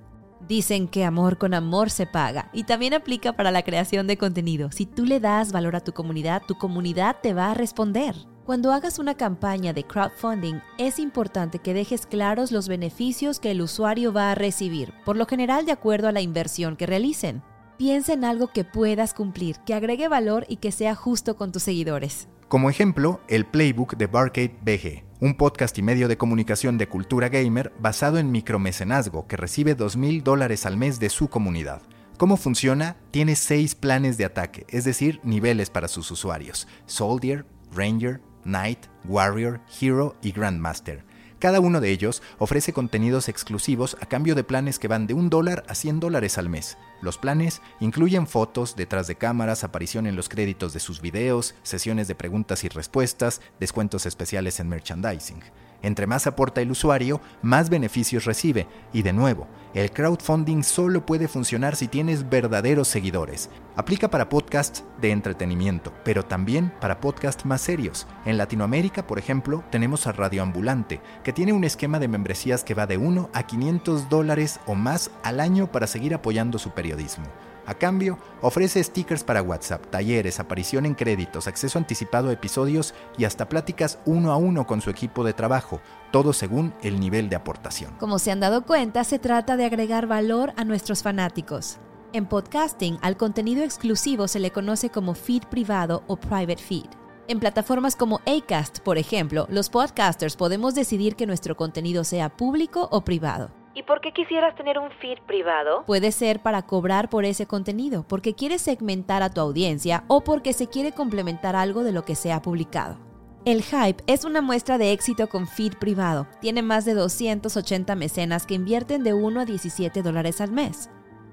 Dicen 0.48 0.88
que 0.88 1.04
amor 1.04 1.36
con 1.36 1.52
amor 1.52 1.90
se 1.90 2.06
paga 2.06 2.48
y 2.54 2.64
también 2.64 2.94
aplica 2.94 3.34
para 3.34 3.50
la 3.50 3.62
creación 3.62 4.06
de 4.06 4.16
contenido. 4.16 4.72
Si 4.72 4.86
tú 4.86 5.04
le 5.04 5.20
das 5.20 5.52
valor 5.52 5.76
a 5.76 5.80
tu 5.80 5.92
comunidad, 5.92 6.40
tu 6.48 6.54
comunidad 6.54 7.16
te 7.22 7.34
va 7.34 7.50
a 7.50 7.54
responder. 7.54 8.14
Cuando 8.44 8.74
hagas 8.74 8.98
una 8.98 9.14
campaña 9.14 9.72
de 9.72 9.84
crowdfunding, 9.84 10.60
es 10.76 10.98
importante 10.98 11.60
que 11.60 11.72
dejes 11.72 12.04
claros 12.04 12.52
los 12.52 12.68
beneficios 12.68 13.40
que 13.40 13.52
el 13.52 13.62
usuario 13.62 14.12
va 14.12 14.30
a 14.30 14.34
recibir, 14.34 14.92
por 15.06 15.16
lo 15.16 15.24
general 15.24 15.64
de 15.64 15.72
acuerdo 15.72 16.08
a 16.08 16.12
la 16.12 16.20
inversión 16.20 16.76
que 16.76 16.84
realicen. 16.84 17.42
Piensa 17.78 18.12
en 18.12 18.22
algo 18.22 18.48
que 18.48 18.64
puedas 18.64 19.14
cumplir, 19.14 19.56
que 19.64 19.72
agregue 19.72 20.08
valor 20.08 20.44
y 20.46 20.56
que 20.56 20.72
sea 20.72 20.94
justo 20.94 21.36
con 21.36 21.52
tus 21.52 21.62
seguidores. 21.62 22.28
Como 22.48 22.68
ejemplo, 22.68 23.22
el 23.28 23.46
Playbook 23.46 23.96
de 23.96 24.08
Barcade 24.08 24.58
BG, 24.60 25.04
un 25.20 25.38
podcast 25.38 25.78
y 25.78 25.82
medio 25.82 26.06
de 26.06 26.18
comunicación 26.18 26.76
de 26.76 26.86
cultura 26.86 27.30
gamer 27.30 27.72
basado 27.78 28.18
en 28.18 28.30
micromecenazgo 28.30 29.26
que 29.26 29.38
recibe 29.38 29.74
2.000 29.74 30.22
dólares 30.22 30.66
al 30.66 30.76
mes 30.76 31.00
de 31.00 31.08
su 31.08 31.28
comunidad. 31.28 31.80
¿Cómo 32.18 32.36
funciona? 32.36 32.98
Tiene 33.10 33.36
seis 33.36 33.74
planes 33.74 34.18
de 34.18 34.26
ataque, 34.26 34.66
es 34.68 34.84
decir, 34.84 35.18
niveles 35.24 35.70
para 35.70 35.88
sus 35.88 36.10
usuarios. 36.10 36.68
Soldier, 36.84 37.46
Ranger, 37.72 38.20
Knight, 38.44 38.86
Warrior, 39.04 39.60
Hero 39.80 40.16
y 40.22 40.32
Grandmaster. 40.32 41.04
Cada 41.38 41.60
uno 41.60 41.82
de 41.82 41.90
ellos 41.90 42.22
ofrece 42.38 42.72
contenidos 42.72 43.28
exclusivos 43.28 43.98
a 44.00 44.06
cambio 44.06 44.34
de 44.34 44.44
planes 44.44 44.78
que 44.78 44.88
van 44.88 45.06
de 45.06 45.12
un 45.12 45.28
dólar 45.28 45.64
a 45.68 45.74
100 45.74 46.00
dólares 46.00 46.38
al 46.38 46.48
mes. 46.48 46.78
Los 47.02 47.18
planes 47.18 47.60
incluyen 47.80 48.26
fotos, 48.26 48.76
detrás 48.76 49.08
de 49.08 49.16
cámaras, 49.16 49.62
aparición 49.62 50.06
en 50.06 50.16
los 50.16 50.30
créditos 50.30 50.72
de 50.72 50.80
sus 50.80 51.02
videos, 51.02 51.54
sesiones 51.62 52.08
de 52.08 52.14
preguntas 52.14 52.64
y 52.64 52.68
respuestas, 52.68 53.42
descuentos 53.60 54.06
especiales 54.06 54.58
en 54.58 54.70
merchandising. 54.70 55.42
Entre 55.84 56.06
más 56.06 56.26
aporta 56.26 56.62
el 56.62 56.70
usuario, 56.70 57.20
más 57.42 57.68
beneficios 57.68 58.24
recibe. 58.24 58.66
Y 58.94 59.02
de 59.02 59.12
nuevo, 59.12 59.46
el 59.74 59.90
crowdfunding 59.90 60.62
solo 60.62 61.04
puede 61.04 61.28
funcionar 61.28 61.76
si 61.76 61.88
tienes 61.88 62.30
verdaderos 62.30 62.88
seguidores. 62.88 63.50
Aplica 63.76 64.08
para 64.08 64.30
podcasts 64.30 64.82
de 65.02 65.10
entretenimiento, 65.10 65.92
pero 66.02 66.24
también 66.24 66.72
para 66.80 67.00
podcasts 67.00 67.44
más 67.44 67.60
serios. 67.60 68.06
En 68.24 68.38
Latinoamérica, 68.38 69.06
por 69.06 69.18
ejemplo, 69.18 69.62
tenemos 69.70 70.06
a 70.06 70.12
Radio 70.12 70.42
Ambulante, 70.42 71.02
que 71.22 71.34
tiene 71.34 71.52
un 71.52 71.64
esquema 71.64 71.98
de 71.98 72.08
membresías 72.08 72.64
que 72.64 72.72
va 72.72 72.86
de 72.86 72.96
1 72.96 73.28
a 73.34 73.42
500 73.42 74.08
dólares 74.08 74.60
o 74.64 74.74
más 74.74 75.10
al 75.22 75.38
año 75.38 75.70
para 75.70 75.86
seguir 75.86 76.14
apoyando 76.14 76.58
su 76.58 76.70
periodismo. 76.70 77.26
A 77.66 77.74
cambio, 77.74 78.18
ofrece 78.42 78.82
stickers 78.84 79.24
para 79.24 79.42
WhatsApp, 79.42 79.86
talleres, 79.90 80.38
aparición 80.38 80.84
en 80.84 80.94
créditos, 80.94 81.46
acceso 81.46 81.78
anticipado 81.78 82.28
a 82.28 82.32
episodios 82.32 82.94
y 83.16 83.24
hasta 83.24 83.48
pláticas 83.48 83.98
uno 84.04 84.32
a 84.32 84.36
uno 84.36 84.66
con 84.66 84.80
su 84.80 84.90
equipo 84.90 85.24
de 85.24 85.32
trabajo, 85.32 85.80
todo 86.10 86.32
según 86.32 86.74
el 86.82 87.00
nivel 87.00 87.28
de 87.28 87.36
aportación. 87.36 87.94
Como 87.98 88.18
se 88.18 88.30
han 88.30 88.40
dado 88.40 88.64
cuenta, 88.64 89.02
se 89.04 89.18
trata 89.18 89.56
de 89.56 89.64
agregar 89.64 90.06
valor 90.06 90.52
a 90.56 90.64
nuestros 90.64 91.02
fanáticos. 91.02 91.78
En 92.12 92.26
podcasting, 92.26 92.98
al 93.02 93.16
contenido 93.16 93.64
exclusivo 93.64 94.28
se 94.28 94.38
le 94.38 94.50
conoce 94.50 94.90
como 94.90 95.14
feed 95.14 95.44
privado 95.44 96.04
o 96.06 96.16
private 96.16 96.62
feed. 96.62 96.86
En 97.26 97.40
plataformas 97.40 97.96
como 97.96 98.20
Acast, 98.26 98.80
por 98.80 98.98
ejemplo, 98.98 99.46
los 99.50 99.70
podcasters 99.70 100.36
podemos 100.36 100.74
decidir 100.74 101.16
que 101.16 101.26
nuestro 101.26 101.56
contenido 101.56 102.04
sea 102.04 102.28
público 102.28 102.88
o 102.92 103.02
privado. 103.02 103.63
¿Y 103.76 103.82
por 103.82 104.00
qué 104.00 104.12
quisieras 104.12 104.54
tener 104.54 104.78
un 104.78 104.90
feed 105.00 105.18
privado? 105.26 105.82
Puede 105.84 106.12
ser 106.12 106.40
para 106.40 106.62
cobrar 106.62 107.10
por 107.10 107.24
ese 107.24 107.46
contenido, 107.46 108.04
porque 108.06 108.34
quieres 108.34 108.62
segmentar 108.62 109.24
a 109.24 109.30
tu 109.30 109.40
audiencia 109.40 110.04
o 110.06 110.22
porque 110.22 110.52
se 110.52 110.68
quiere 110.68 110.92
complementar 110.92 111.56
algo 111.56 111.82
de 111.82 111.90
lo 111.90 112.04
que 112.04 112.14
se 112.14 112.32
ha 112.32 112.40
publicado. 112.40 112.98
El 113.44 113.62
Hype 113.62 114.02
es 114.06 114.24
una 114.24 114.40
muestra 114.40 114.78
de 114.78 114.92
éxito 114.92 115.28
con 115.28 115.48
feed 115.48 115.74
privado. 115.74 116.28
Tiene 116.40 116.62
más 116.62 116.84
de 116.84 116.94
280 116.94 117.94
mecenas 117.96 118.46
que 118.46 118.54
invierten 118.54 119.02
de 119.02 119.12
1 119.12 119.40
a 119.40 119.44
17 119.44 120.02
dólares 120.02 120.40
al 120.40 120.52
mes. 120.52 120.88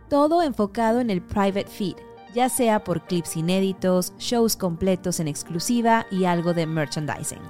Todo 0.09 0.41
enfocado 0.41 0.99
en 0.99 1.11
el 1.11 1.21
private 1.21 1.67
feed, 1.67 1.95
ya 2.33 2.49
sea 2.49 2.83
por 2.83 3.05
clips 3.05 3.37
inéditos, 3.37 4.13
shows 4.17 4.57
completos 4.57 5.19
en 5.19 5.27
exclusiva 5.27 6.07
y 6.09 6.25
algo 6.25 6.53
de 6.53 6.65
merchandising. 6.65 7.41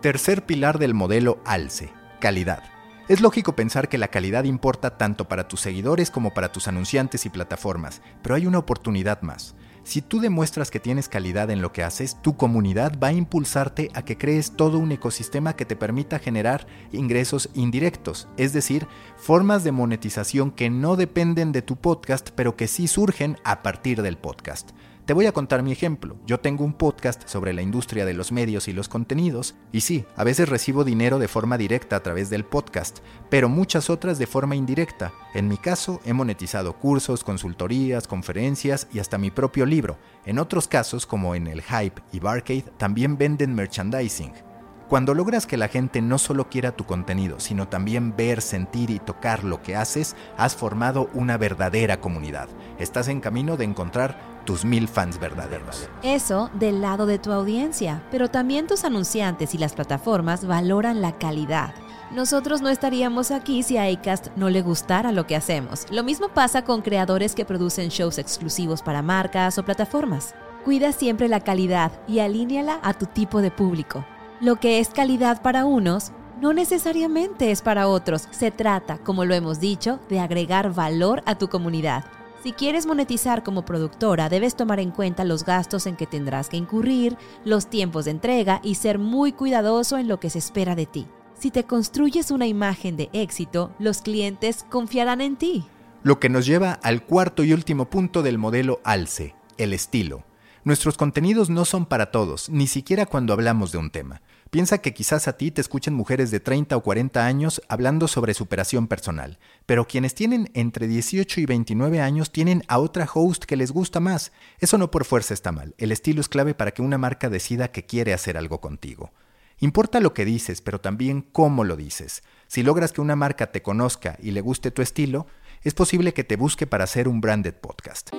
Tercer 0.00 0.46
pilar 0.46 0.78
del 0.78 0.94
modelo 0.94 1.38
ALCE, 1.44 1.92
calidad. 2.18 2.77
Es 3.08 3.22
lógico 3.22 3.56
pensar 3.56 3.88
que 3.88 3.96
la 3.96 4.08
calidad 4.08 4.44
importa 4.44 4.98
tanto 4.98 5.28
para 5.28 5.48
tus 5.48 5.62
seguidores 5.62 6.10
como 6.10 6.34
para 6.34 6.52
tus 6.52 6.68
anunciantes 6.68 7.24
y 7.24 7.30
plataformas, 7.30 8.02
pero 8.22 8.34
hay 8.34 8.46
una 8.46 8.58
oportunidad 8.58 9.22
más. 9.22 9.54
Si 9.82 10.02
tú 10.02 10.20
demuestras 10.20 10.70
que 10.70 10.78
tienes 10.78 11.08
calidad 11.08 11.50
en 11.50 11.62
lo 11.62 11.72
que 11.72 11.82
haces, 11.82 12.20
tu 12.20 12.36
comunidad 12.36 12.92
va 13.02 13.08
a 13.08 13.12
impulsarte 13.14 13.90
a 13.94 14.02
que 14.02 14.18
crees 14.18 14.50
todo 14.56 14.78
un 14.78 14.92
ecosistema 14.92 15.56
que 15.56 15.64
te 15.64 15.74
permita 15.74 16.18
generar 16.18 16.66
ingresos 16.92 17.48
indirectos, 17.54 18.28
es 18.36 18.52
decir, 18.52 18.86
formas 19.16 19.64
de 19.64 19.72
monetización 19.72 20.50
que 20.50 20.68
no 20.68 20.96
dependen 20.96 21.50
de 21.50 21.62
tu 21.62 21.76
podcast, 21.76 22.28
pero 22.34 22.56
que 22.56 22.68
sí 22.68 22.88
surgen 22.88 23.38
a 23.42 23.62
partir 23.62 24.02
del 24.02 24.18
podcast. 24.18 24.72
Te 25.08 25.14
voy 25.14 25.24
a 25.24 25.32
contar 25.32 25.62
mi 25.62 25.72
ejemplo. 25.72 26.18
Yo 26.26 26.38
tengo 26.38 26.64
un 26.64 26.74
podcast 26.74 27.26
sobre 27.26 27.54
la 27.54 27.62
industria 27.62 28.04
de 28.04 28.12
los 28.12 28.30
medios 28.30 28.68
y 28.68 28.74
los 28.74 28.90
contenidos, 28.90 29.54
y 29.72 29.80
sí, 29.80 30.04
a 30.16 30.22
veces 30.22 30.50
recibo 30.50 30.84
dinero 30.84 31.18
de 31.18 31.28
forma 31.28 31.56
directa 31.56 31.96
a 31.96 32.02
través 32.02 32.28
del 32.28 32.44
podcast, 32.44 32.98
pero 33.30 33.48
muchas 33.48 33.88
otras 33.88 34.18
de 34.18 34.26
forma 34.26 34.54
indirecta. 34.54 35.14
En 35.32 35.48
mi 35.48 35.56
caso, 35.56 36.02
he 36.04 36.12
monetizado 36.12 36.74
cursos, 36.74 37.24
consultorías, 37.24 38.06
conferencias 38.06 38.86
y 38.92 38.98
hasta 38.98 39.16
mi 39.16 39.30
propio 39.30 39.64
libro. 39.64 39.96
En 40.26 40.38
otros 40.38 40.68
casos, 40.68 41.06
como 41.06 41.34
en 41.34 41.46
el 41.46 41.62
Hype 41.62 42.02
y 42.12 42.20
Barcade, 42.20 42.66
también 42.76 43.16
venden 43.16 43.54
merchandising. 43.54 44.47
Cuando 44.88 45.12
logras 45.12 45.44
que 45.44 45.58
la 45.58 45.68
gente 45.68 46.00
no 46.00 46.16
solo 46.16 46.48
quiera 46.48 46.72
tu 46.72 46.84
contenido, 46.84 47.40
sino 47.40 47.68
también 47.68 48.16
ver, 48.16 48.40
sentir 48.40 48.88
y 48.88 48.98
tocar 48.98 49.44
lo 49.44 49.62
que 49.62 49.76
haces, 49.76 50.16
has 50.38 50.56
formado 50.56 51.10
una 51.12 51.36
verdadera 51.36 52.00
comunidad. 52.00 52.48
Estás 52.78 53.08
en 53.08 53.20
camino 53.20 53.58
de 53.58 53.64
encontrar 53.64 54.18
tus 54.46 54.64
mil 54.64 54.88
fans 54.88 55.20
verdaderos. 55.20 55.90
Eso 56.02 56.48
del 56.54 56.80
lado 56.80 57.04
de 57.04 57.18
tu 57.18 57.32
audiencia, 57.32 58.02
pero 58.10 58.30
también 58.30 58.66
tus 58.66 58.84
anunciantes 58.84 59.54
y 59.54 59.58
las 59.58 59.74
plataformas 59.74 60.46
valoran 60.46 61.02
la 61.02 61.12
calidad. 61.18 61.74
Nosotros 62.10 62.62
no 62.62 62.70
estaríamos 62.70 63.30
aquí 63.30 63.62
si 63.62 63.76
a 63.76 63.84
Acast 63.84 64.28
no 64.36 64.48
le 64.48 64.62
gustara 64.62 65.12
lo 65.12 65.26
que 65.26 65.36
hacemos. 65.36 65.84
Lo 65.90 66.02
mismo 66.02 66.30
pasa 66.30 66.64
con 66.64 66.80
creadores 66.80 67.34
que 67.34 67.44
producen 67.44 67.90
shows 67.90 68.16
exclusivos 68.16 68.80
para 68.80 69.02
marcas 69.02 69.58
o 69.58 69.64
plataformas. 69.66 70.34
Cuida 70.64 70.92
siempre 70.92 71.28
la 71.28 71.40
calidad 71.40 71.92
y 72.08 72.20
alíneala 72.20 72.80
a 72.82 72.94
tu 72.94 73.04
tipo 73.04 73.42
de 73.42 73.50
público. 73.50 74.06
Lo 74.40 74.56
que 74.56 74.78
es 74.78 74.90
calidad 74.90 75.42
para 75.42 75.64
unos 75.64 76.12
no 76.40 76.52
necesariamente 76.52 77.50
es 77.50 77.60
para 77.60 77.88
otros. 77.88 78.28
Se 78.30 78.52
trata, 78.52 78.98
como 78.98 79.24
lo 79.24 79.34
hemos 79.34 79.58
dicho, 79.58 79.98
de 80.08 80.20
agregar 80.20 80.72
valor 80.72 81.22
a 81.26 81.36
tu 81.36 81.48
comunidad. 81.48 82.04
Si 82.44 82.52
quieres 82.52 82.86
monetizar 82.86 83.42
como 83.42 83.64
productora, 83.64 84.28
debes 84.28 84.54
tomar 84.54 84.78
en 84.78 84.92
cuenta 84.92 85.24
los 85.24 85.44
gastos 85.44 85.86
en 85.86 85.96
que 85.96 86.06
tendrás 86.06 86.48
que 86.48 86.56
incurrir, 86.56 87.16
los 87.44 87.66
tiempos 87.66 88.04
de 88.04 88.12
entrega 88.12 88.60
y 88.62 88.76
ser 88.76 89.00
muy 89.00 89.32
cuidadoso 89.32 89.98
en 89.98 90.06
lo 90.06 90.20
que 90.20 90.30
se 90.30 90.38
espera 90.38 90.76
de 90.76 90.86
ti. 90.86 91.08
Si 91.34 91.50
te 91.50 91.64
construyes 91.64 92.30
una 92.30 92.46
imagen 92.46 92.96
de 92.96 93.10
éxito, 93.12 93.72
los 93.80 94.02
clientes 94.02 94.64
confiarán 94.70 95.20
en 95.20 95.34
ti. 95.36 95.64
Lo 96.04 96.20
que 96.20 96.28
nos 96.28 96.46
lleva 96.46 96.74
al 96.74 97.04
cuarto 97.04 97.42
y 97.42 97.52
último 97.52 97.90
punto 97.90 98.22
del 98.22 98.38
modelo 98.38 98.80
ALCE, 98.84 99.34
el 99.56 99.72
estilo. 99.72 100.27
Nuestros 100.68 100.98
contenidos 100.98 101.48
no 101.48 101.64
son 101.64 101.86
para 101.86 102.10
todos, 102.10 102.50
ni 102.50 102.66
siquiera 102.66 103.06
cuando 103.06 103.32
hablamos 103.32 103.72
de 103.72 103.78
un 103.78 103.88
tema. 103.88 104.20
Piensa 104.50 104.82
que 104.82 104.92
quizás 104.92 105.26
a 105.26 105.38
ti 105.38 105.50
te 105.50 105.62
escuchen 105.62 105.94
mujeres 105.94 106.30
de 106.30 106.40
30 106.40 106.76
o 106.76 106.82
40 106.82 107.24
años 107.24 107.62
hablando 107.70 108.06
sobre 108.06 108.34
superación 108.34 108.86
personal, 108.86 109.38
pero 109.64 109.86
quienes 109.86 110.14
tienen 110.14 110.50
entre 110.52 110.86
18 110.86 111.40
y 111.40 111.46
29 111.46 112.02
años 112.02 112.32
tienen 112.32 112.64
a 112.68 112.80
otra 112.80 113.08
host 113.10 113.44
que 113.44 113.56
les 113.56 113.72
gusta 113.72 113.98
más. 113.98 114.30
Eso 114.58 114.76
no 114.76 114.90
por 114.90 115.06
fuerza 115.06 115.32
está 115.32 115.52
mal, 115.52 115.74
el 115.78 115.90
estilo 115.90 116.20
es 116.20 116.28
clave 116.28 116.52
para 116.52 116.72
que 116.72 116.82
una 116.82 116.98
marca 116.98 117.30
decida 117.30 117.72
que 117.72 117.86
quiere 117.86 118.12
hacer 118.12 118.36
algo 118.36 118.60
contigo. 118.60 119.14
Importa 119.60 120.00
lo 120.00 120.12
que 120.12 120.26
dices, 120.26 120.60
pero 120.60 120.82
también 120.82 121.22
cómo 121.22 121.64
lo 121.64 121.76
dices. 121.76 122.22
Si 122.46 122.62
logras 122.62 122.92
que 122.92 123.00
una 123.00 123.16
marca 123.16 123.52
te 123.52 123.62
conozca 123.62 124.18
y 124.20 124.32
le 124.32 124.42
guste 124.42 124.70
tu 124.70 124.82
estilo, 124.82 125.28
es 125.62 125.72
posible 125.72 126.12
que 126.12 126.24
te 126.24 126.36
busque 126.36 126.66
para 126.66 126.84
hacer 126.84 127.08
un 127.08 127.22
branded 127.22 127.54
podcast. 127.54 128.10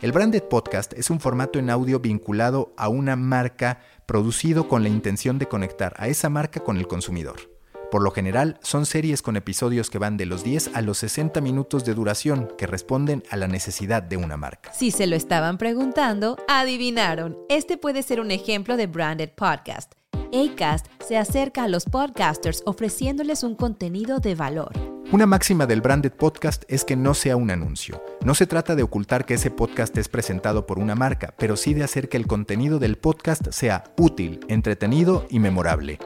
El 0.00 0.12
branded 0.12 0.44
podcast 0.44 0.92
es 0.92 1.10
un 1.10 1.18
formato 1.18 1.58
en 1.58 1.70
audio 1.70 1.98
vinculado 1.98 2.72
a 2.76 2.88
una 2.88 3.16
marca 3.16 3.80
producido 4.06 4.68
con 4.68 4.84
la 4.84 4.88
intención 4.88 5.40
de 5.40 5.48
conectar 5.48 5.92
a 5.96 6.06
esa 6.06 6.28
marca 6.28 6.60
con 6.60 6.76
el 6.76 6.86
consumidor. 6.86 7.50
Por 7.90 8.02
lo 8.02 8.12
general, 8.12 8.60
son 8.62 8.86
series 8.86 9.22
con 9.22 9.36
episodios 9.36 9.90
que 9.90 9.98
van 9.98 10.16
de 10.16 10.26
los 10.26 10.44
10 10.44 10.70
a 10.74 10.82
los 10.82 10.98
60 10.98 11.40
minutos 11.40 11.84
de 11.84 11.94
duración 11.94 12.48
que 12.56 12.68
responden 12.68 13.24
a 13.28 13.36
la 13.36 13.48
necesidad 13.48 14.04
de 14.04 14.18
una 14.18 14.36
marca. 14.36 14.72
Si 14.72 14.92
se 14.92 15.08
lo 15.08 15.16
estaban 15.16 15.58
preguntando, 15.58 16.36
adivinaron. 16.46 17.36
Este 17.48 17.76
puede 17.76 18.04
ser 18.04 18.20
un 18.20 18.30
ejemplo 18.30 18.76
de 18.76 18.86
branded 18.86 19.30
podcast. 19.30 19.94
Acast 20.32 20.86
se 21.04 21.16
acerca 21.16 21.64
a 21.64 21.68
los 21.68 21.86
podcasters 21.86 22.62
ofreciéndoles 22.66 23.42
un 23.42 23.56
contenido 23.56 24.20
de 24.20 24.36
valor. 24.36 24.87
Una 25.10 25.24
máxima 25.24 25.64
del 25.64 25.80
branded 25.80 26.12
podcast 26.12 26.64
es 26.68 26.84
que 26.84 26.94
no 26.94 27.14
sea 27.14 27.34
un 27.34 27.50
anuncio. 27.50 28.04
No 28.22 28.34
se 28.34 28.46
trata 28.46 28.74
de 28.74 28.82
ocultar 28.82 29.24
que 29.24 29.34
ese 29.34 29.50
podcast 29.50 29.96
es 29.96 30.06
presentado 30.06 30.66
por 30.66 30.78
una 30.78 30.94
marca, 30.94 31.32
pero 31.38 31.56
sí 31.56 31.72
de 31.72 31.82
hacer 31.82 32.10
que 32.10 32.18
el 32.18 32.26
contenido 32.26 32.78
del 32.78 32.98
podcast 32.98 33.48
sea 33.50 33.84
útil, 33.96 34.40
entretenido 34.48 35.26
y 35.30 35.38
memorable. 35.38 35.98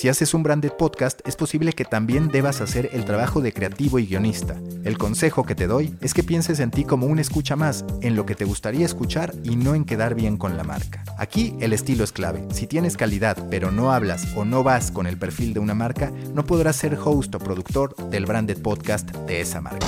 Si 0.00 0.08
haces 0.08 0.32
un 0.32 0.42
branded 0.42 0.72
podcast, 0.78 1.20
es 1.28 1.36
posible 1.36 1.74
que 1.74 1.84
también 1.84 2.28
debas 2.28 2.62
hacer 2.62 2.88
el 2.94 3.04
trabajo 3.04 3.42
de 3.42 3.52
creativo 3.52 3.98
y 3.98 4.06
guionista. 4.06 4.56
El 4.82 4.96
consejo 4.96 5.44
que 5.44 5.54
te 5.54 5.66
doy 5.66 5.94
es 6.00 6.14
que 6.14 6.22
pienses 6.22 6.58
en 6.60 6.70
ti 6.70 6.84
como 6.84 7.04
un 7.04 7.18
escucha 7.18 7.54
más, 7.54 7.84
en 8.00 8.16
lo 8.16 8.24
que 8.24 8.34
te 8.34 8.46
gustaría 8.46 8.86
escuchar 8.86 9.34
y 9.44 9.56
no 9.56 9.74
en 9.74 9.84
quedar 9.84 10.14
bien 10.14 10.38
con 10.38 10.56
la 10.56 10.64
marca. 10.64 11.04
Aquí 11.18 11.54
el 11.60 11.74
estilo 11.74 12.02
es 12.02 12.12
clave. 12.12 12.48
Si 12.50 12.66
tienes 12.66 12.96
calidad 12.96 13.36
pero 13.50 13.72
no 13.72 13.92
hablas 13.92 14.26
o 14.36 14.46
no 14.46 14.62
vas 14.62 14.90
con 14.90 15.06
el 15.06 15.18
perfil 15.18 15.52
de 15.52 15.60
una 15.60 15.74
marca, 15.74 16.10
no 16.32 16.46
podrás 16.46 16.76
ser 16.76 16.94
host 16.94 17.34
o 17.34 17.38
productor 17.38 17.94
del 18.08 18.24
branded 18.24 18.62
podcast 18.62 19.10
de 19.26 19.42
esa 19.42 19.60
marca. 19.60 19.86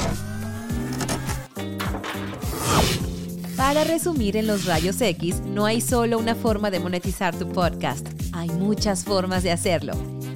Para 3.57 3.85
resumir 3.85 4.37
en 4.37 4.47
los 4.47 4.67
rayos 4.67 5.01
X, 5.01 5.41
no 5.47 5.65
hay 5.65 5.81
solo 5.81 6.19
una 6.19 6.35
forma 6.35 6.71
de 6.71 6.81
monetizar 6.81 7.35
tu 7.35 7.49
podcast, 7.49 8.07
hay 8.33 8.51
muchas 8.51 9.05
formas 9.05 9.43
de 9.43 9.53
hacerlo. 9.53 9.93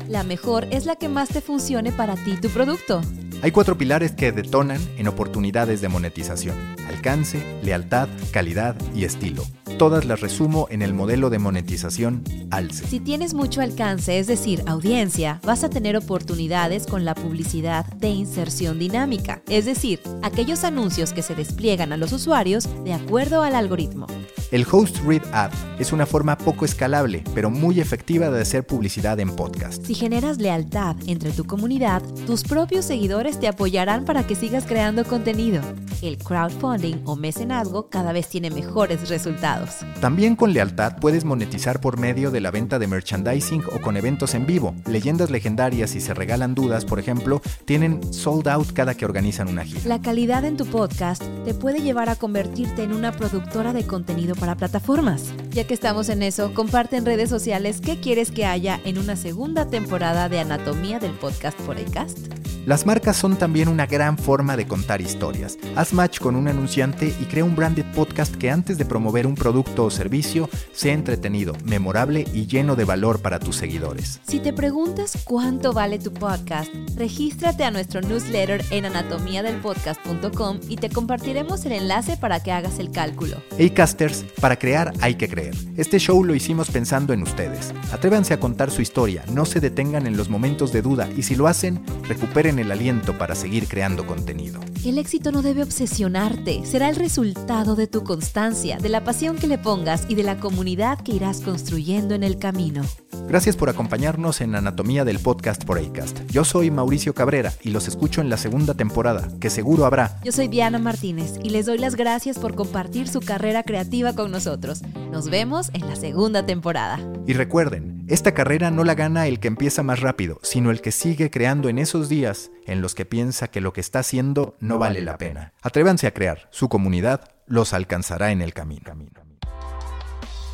La 0.08 0.22
mejor 0.22 0.66
es 0.70 0.86
la 0.86 0.96
que 0.96 1.08
más 1.08 1.28
te 1.28 1.40
funcione 1.40 1.92
para 1.92 2.14
ti 2.14 2.36
tu 2.36 2.48
producto. 2.48 3.00
Hay 3.42 3.50
cuatro 3.50 3.76
pilares 3.76 4.12
que 4.12 4.32
detonan 4.32 4.80
en 4.96 5.08
oportunidades 5.08 5.80
de 5.80 5.88
monetización. 5.88 6.56
Alcance, 6.88 7.42
lealtad, 7.62 8.08
calidad 8.32 8.76
y 8.94 9.04
estilo. 9.04 9.44
Todas 9.78 10.06
las 10.06 10.20
resumo 10.20 10.68
en 10.70 10.80
el 10.80 10.94
modelo 10.94 11.28
de 11.28 11.38
monetización 11.38 12.24
ALCE. 12.50 12.86
Si 12.86 12.98
tienes 12.98 13.34
mucho 13.34 13.60
alcance, 13.60 14.18
es 14.18 14.26
decir, 14.26 14.62
audiencia, 14.66 15.38
vas 15.44 15.64
a 15.64 15.68
tener 15.68 15.98
oportunidades 15.98 16.86
con 16.86 17.04
la 17.04 17.14
publicidad 17.14 17.84
de 17.84 18.08
inserción 18.08 18.78
dinámica, 18.78 19.42
es 19.48 19.66
decir, 19.66 20.00
aquellos 20.22 20.64
anuncios 20.64 21.12
que 21.12 21.22
se 21.22 21.34
despliegan 21.34 21.92
a 21.92 21.98
los 21.98 22.12
usuarios 22.12 22.66
de 22.84 22.94
acuerdo 22.94 23.42
al 23.42 23.54
algoritmo. 23.54 24.06
El 24.52 24.64
Host 24.70 24.98
Read 25.04 25.22
Ad 25.32 25.50
es 25.80 25.92
una 25.92 26.06
forma 26.06 26.38
poco 26.38 26.64
escalable, 26.64 27.24
pero 27.34 27.50
muy 27.50 27.80
efectiva 27.80 28.30
de 28.30 28.42
hacer 28.42 28.64
publicidad 28.64 29.18
en 29.18 29.34
podcast. 29.34 29.84
Si 29.84 29.94
generas 29.94 30.38
lealtad 30.38 30.94
entre 31.08 31.32
tu 31.32 31.44
comunidad, 31.44 32.00
tus 32.26 32.44
propios 32.44 32.84
seguidores 32.84 33.40
te 33.40 33.48
apoyarán 33.48 34.04
para 34.04 34.24
que 34.24 34.36
sigas 34.36 34.64
creando 34.64 35.04
contenido. 35.04 35.62
El 36.02 36.18
crowdfunding 36.18 37.02
o 37.04 37.16
mecenazgo 37.16 37.88
cada 37.88 38.12
vez 38.12 38.28
tiene 38.28 38.50
mejores 38.50 39.08
resultados. 39.08 39.70
También 40.00 40.36
con 40.36 40.52
lealtad 40.52 40.96
puedes 41.00 41.24
monetizar 41.24 41.80
por 41.80 41.98
medio 41.98 42.30
de 42.30 42.40
la 42.40 42.50
venta 42.50 42.78
de 42.78 42.86
merchandising 42.86 43.62
o 43.72 43.80
con 43.80 43.96
eventos 43.96 44.34
en 44.34 44.46
vivo. 44.46 44.74
Leyendas 44.86 45.30
legendarias 45.30 45.94
y 45.94 46.00
se 46.00 46.14
regalan 46.14 46.54
dudas, 46.54 46.84
por 46.84 46.98
ejemplo, 46.98 47.40
tienen 47.64 48.12
sold 48.12 48.48
out 48.48 48.72
cada 48.72 48.94
que 48.94 49.04
organizan 49.04 49.48
una 49.48 49.64
gira. 49.64 49.80
La 49.84 50.00
calidad 50.00 50.44
en 50.44 50.56
tu 50.56 50.66
podcast 50.66 51.22
te 51.44 51.54
puede 51.54 51.80
llevar 51.80 52.08
a 52.08 52.16
convertirte 52.16 52.82
en 52.82 52.92
una 52.92 53.12
productora 53.12 53.72
de 53.72 53.86
contenido 53.86 54.34
para 54.34 54.56
plataformas. 54.56 55.32
Ya 55.50 55.66
que 55.66 55.74
estamos 55.74 56.08
en 56.08 56.22
eso, 56.22 56.52
comparte 56.54 56.96
en 56.96 57.06
redes 57.06 57.30
sociales 57.30 57.80
qué 57.80 58.00
quieres 58.00 58.30
que 58.30 58.46
haya 58.46 58.80
en 58.84 58.98
una 58.98 59.16
segunda 59.16 59.68
temporada 59.68 60.28
de 60.28 60.40
Anatomía 60.40 60.98
del 60.98 61.12
Podcast 61.12 61.58
por 61.60 61.76
Acast. 61.78 62.45
Las 62.66 62.84
marcas 62.84 63.16
son 63.16 63.36
también 63.36 63.68
una 63.68 63.86
gran 63.86 64.18
forma 64.18 64.56
de 64.56 64.66
contar 64.66 65.00
historias. 65.00 65.56
Haz 65.76 65.92
match 65.92 66.18
con 66.18 66.34
un 66.34 66.48
anunciante 66.48 67.14
y 67.20 67.26
crea 67.26 67.44
un 67.44 67.54
branded 67.54 67.84
podcast 67.94 68.34
que 68.34 68.50
antes 68.50 68.76
de 68.76 68.84
promover 68.84 69.24
un 69.28 69.36
producto 69.36 69.84
o 69.84 69.90
servicio 69.90 70.50
sea 70.72 70.92
entretenido, 70.92 71.52
memorable 71.64 72.26
y 72.34 72.48
lleno 72.48 72.74
de 72.74 72.84
valor 72.84 73.22
para 73.22 73.38
tus 73.38 73.54
seguidores. 73.54 74.20
Si 74.26 74.40
te 74.40 74.52
preguntas 74.52 75.16
cuánto 75.22 75.72
vale 75.72 76.00
tu 76.00 76.12
podcast, 76.12 76.68
regístrate 76.96 77.62
a 77.62 77.70
nuestro 77.70 78.00
newsletter 78.00 78.64
en 78.70 78.86
anatomiadelpodcast.com 78.86 80.58
y 80.68 80.76
te 80.78 80.90
compartiremos 80.90 81.64
el 81.66 81.72
enlace 81.72 82.16
para 82.16 82.42
que 82.42 82.50
hagas 82.50 82.80
el 82.80 82.90
cálculo. 82.90 83.36
Acasters, 83.64 84.24
para 84.40 84.58
crear 84.58 84.92
hay 85.00 85.14
que 85.14 85.28
creer. 85.28 85.54
Este 85.76 86.00
show 86.00 86.24
lo 86.24 86.34
hicimos 86.34 86.68
pensando 86.72 87.12
en 87.12 87.22
ustedes. 87.22 87.72
Atrévanse 87.92 88.34
a 88.34 88.40
contar 88.40 88.72
su 88.72 88.82
historia, 88.82 89.22
no 89.32 89.44
se 89.44 89.60
detengan 89.60 90.08
en 90.08 90.16
los 90.16 90.28
momentos 90.28 90.72
de 90.72 90.82
duda 90.82 91.08
y 91.16 91.22
si 91.22 91.36
lo 91.36 91.46
hacen, 91.46 91.80
recuperen 92.08 92.55
el 92.58 92.70
aliento 92.70 93.16
para 93.18 93.34
seguir 93.34 93.68
creando 93.68 94.06
contenido. 94.06 94.60
El 94.84 94.98
éxito 94.98 95.32
no 95.32 95.42
debe 95.42 95.62
obsesionarte, 95.62 96.64
será 96.64 96.88
el 96.88 96.96
resultado 96.96 97.76
de 97.76 97.86
tu 97.86 98.04
constancia, 98.04 98.78
de 98.78 98.88
la 98.88 99.04
pasión 99.04 99.36
que 99.36 99.46
le 99.46 99.58
pongas 99.58 100.06
y 100.08 100.14
de 100.14 100.22
la 100.22 100.38
comunidad 100.38 101.00
que 101.00 101.12
irás 101.12 101.40
construyendo 101.40 102.14
en 102.14 102.22
el 102.22 102.38
camino. 102.38 102.82
Gracias 103.28 103.56
por 103.56 103.68
acompañarnos 103.68 104.40
en 104.40 104.54
Anatomía 104.54 105.04
del 105.04 105.18
Podcast 105.18 105.64
por 105.64 105.78
Acast. 105.78 106.20
Yo 106.30 106.44
soy 106.44 106.70
Mauricio 106.70 107.12
Cabrera 107.12 107.52
y 107.60 107.70
los 107.70 107.88
escucho 107.88 108.20
en 108.20 108.30
la 108.30 108.36
segunda 108.36 108.74
temporada, 108.74 109.28
que 109.40 109.50
seguro 109.50 109.84
habrá. 109.84 110.20
Yo 110.22 110.30
soy 110.30 110.46
Diana 110.46 110.78
Martínez 110.78 111.34
y 111.42 111.50
les 111.50 111.66
doy 111.66 111.78
las 111.78 111.96
gracias 111.96 112.38
por 112.38 112.54
compartir 112.54 113.08
su 113.08 113.20
carrera 113.20 113.64
creativa 113.64 114.14
con 114.14 114.30
nosotros. 114.30 114.82
Nos 115.10 115.28
vemos 115.28 115.70
en 115.72 115.88
la 115.88 115.96
segunda 115.96 116.46
temporada. 116.46 117.00
Y 117.26 117.32
recuerden, 117.32 118.04
esta 118.06 118.32
carrera 118.32 118.70
no 118.70 118.84
la 118.84 118.94
gana 118.94 119.26
el 119.26 119.40
que 119.40 119.48
empieza 119.48 119.82
más 119.82 119.98
rápido, 119.98 120.38
sino 120.44 120.70
el 120.70 120.80
que 120.80 120.92
sigue 120.92 121.28
creando 121.28 121.68
en 121.68 121.80
esos 121.80 122.08
días 122.08 122.52
en 122.64 122.80
los 122.80 122.94
que 122.94 123.06
piensa 123.06 123.48
que 123.48 123.60
lo 123.60 123.72
que 123.72 123.80
está 123.80 123.98
haciendo 123.98 124.54
no 124.60 124.78
vale 124.78 125.00
la 125.00 125.18
pena. 125.18 125.52
Atrévanse 125.62 126.06
a 126.06 126.14
crear, 126.14 126.46
su 126.50 126.68
comunidad 126.68 127.22
los 127.46 127.72
alcanzará 127.72 128.30
en 128.30 128.40
el 128.40 128.54
camino. 128.54 129.25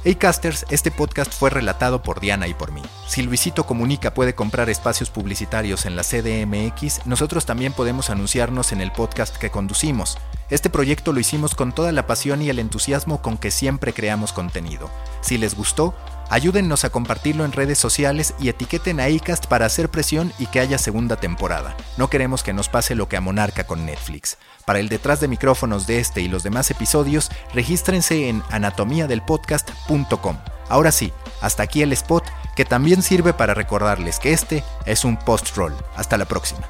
Hey 0.05 0.17
Casters, 0.17 0.67
este 0.69 0.91
podcast 0.91 1.33
fue 1.33 1.49
relatado 1.49 2.03
por 2.03 2.19
Diana 2.19 2.49
y 2.49 2.55
por 2.55 2.73
mí. 2.73 2.83
Si 3.07 3.23
Luisito 3.23 3.67
Comunica 3.67 4.12
puede 4.12 4.35
comprar 4.35 4.69
espacios 4.69 5.11
publicitarios 5.11 5.87
en 5.87 5.95
la 5.95 6.03
CDMX, 6.03 7.07
nosotros 7.07 7.47
también 7.47 7.73
podemos 7.73 8.11
anunciarnos 8.11 8.73
en 8.73 8.81
el 8.81 8.91
podcast 8.91 9.37
que 9.37 9.51
conducimos. 9.51 10.19
Este 10.51 10.71
proyecto 10.71 11.12
lo 11.12 11.21
hicimos 11.21 11.55
con 11.55 11.71
toda 11.71 11.93
la 11.93 12.09
pasión 12.09 12.43
y 12.43 12.51
el 12.51 12.59
entusiasmo 12.59 13.23
con 13.23 13.38
que 13.38 13.53
siempre 13.53 13.93
creamos 13.93 14.33
contenido. 14.33 14.91
Si 15.21 15.38
les 15.38 15.55
gustó, 15.55 15.95
ayúdennos 16.31 16.85
a 16.85 16.91
compartirlo 16.91 17.45
en 17.45 17.53
redes 17.53 17.79
sociales 17.79 18.35
y 18.41 18.49
etiqueten 18.49 18.99
a 18.99 19.09
iCast 19.09 19.47
para 19.47 19.67
hacer 19.67 19.88
presión 19.88 20.33
y 20.37 20.47
que 20.47 20.59
haya 20.59 20.79
segunda 20.79 21.15
temporada. 21.15 21.77
No 21.97 22.11
queremos 22.11 22.43
que 22.43 22.53
nos 22.53 22.69
pase 22.69 22.97
lo 22.97 23.09
que 23.09 23.17
a 23.17 23.21
Monarca 23.21 23.69
con 23.69 23.87
Netflix. 23.87 24.37
Para 24.64 24.79
el 24.79 24.88
detrás 24.88 25.20
de 25.20 25.29
micrófonos 25.29 25.87
de 25.87 25.98
este 25.98 26.20
y 26.20 26.29
los 26.29 26.42
demás 26.42 26.70
episodios, 26.70 27.31
regístrense 27.53 28.29
en 28.29 28.42
anatomiadelpodcast.com. 28.51 30.37
Ahora 30.68 30.92
sí, 30.92 31.12
hasta 31.40 31.62
aquí 31.62 31.83
el 31.83 31.92
spot 31.92 32.25
que 32.57 32.64
también 32.64 33.03
sirve 33.03 33.33
para 33.33 33.55
recordarles 33.55 34.18
que 34.18 34.33
este 34.33 34.62
es 34.87 35.05
un 35.05 35.16
post-roll. 35.16 35.75
Hasta 35.96 36.16
la 36.16 36.25
próxima. 36.25 36.66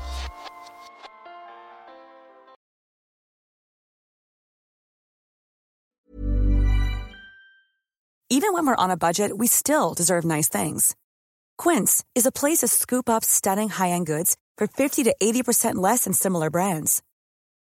Even 8.29 8.55
when 8.55 8.67
we're 8.67 8.75
on 8.77 8.91
a 8.91 8.97
budget, 8.97 9.37
we 9.37 9.47
still 9.47 9.93
deserve 9.95 10.25
nice 10.25 10.49
things. 10.49 10.97
Quince 11.59 12.03
is 12.15 12.25
a 12.25 12.33
place 12.33 12.61
to 12.61 12.67
scoop 12.67 13.11
up 13.11 13.23
stunning 13.23 13.69
high-end 13.69 14.07
goods 14.07 14.37
for 14.57 14.67
50 14.67 15.05
to 15.05 15.15
80% 15.23 15.75
less 15.75 16.05
than 16.05 16.15
similar 16.15 16.49
brands. 16.49 17.03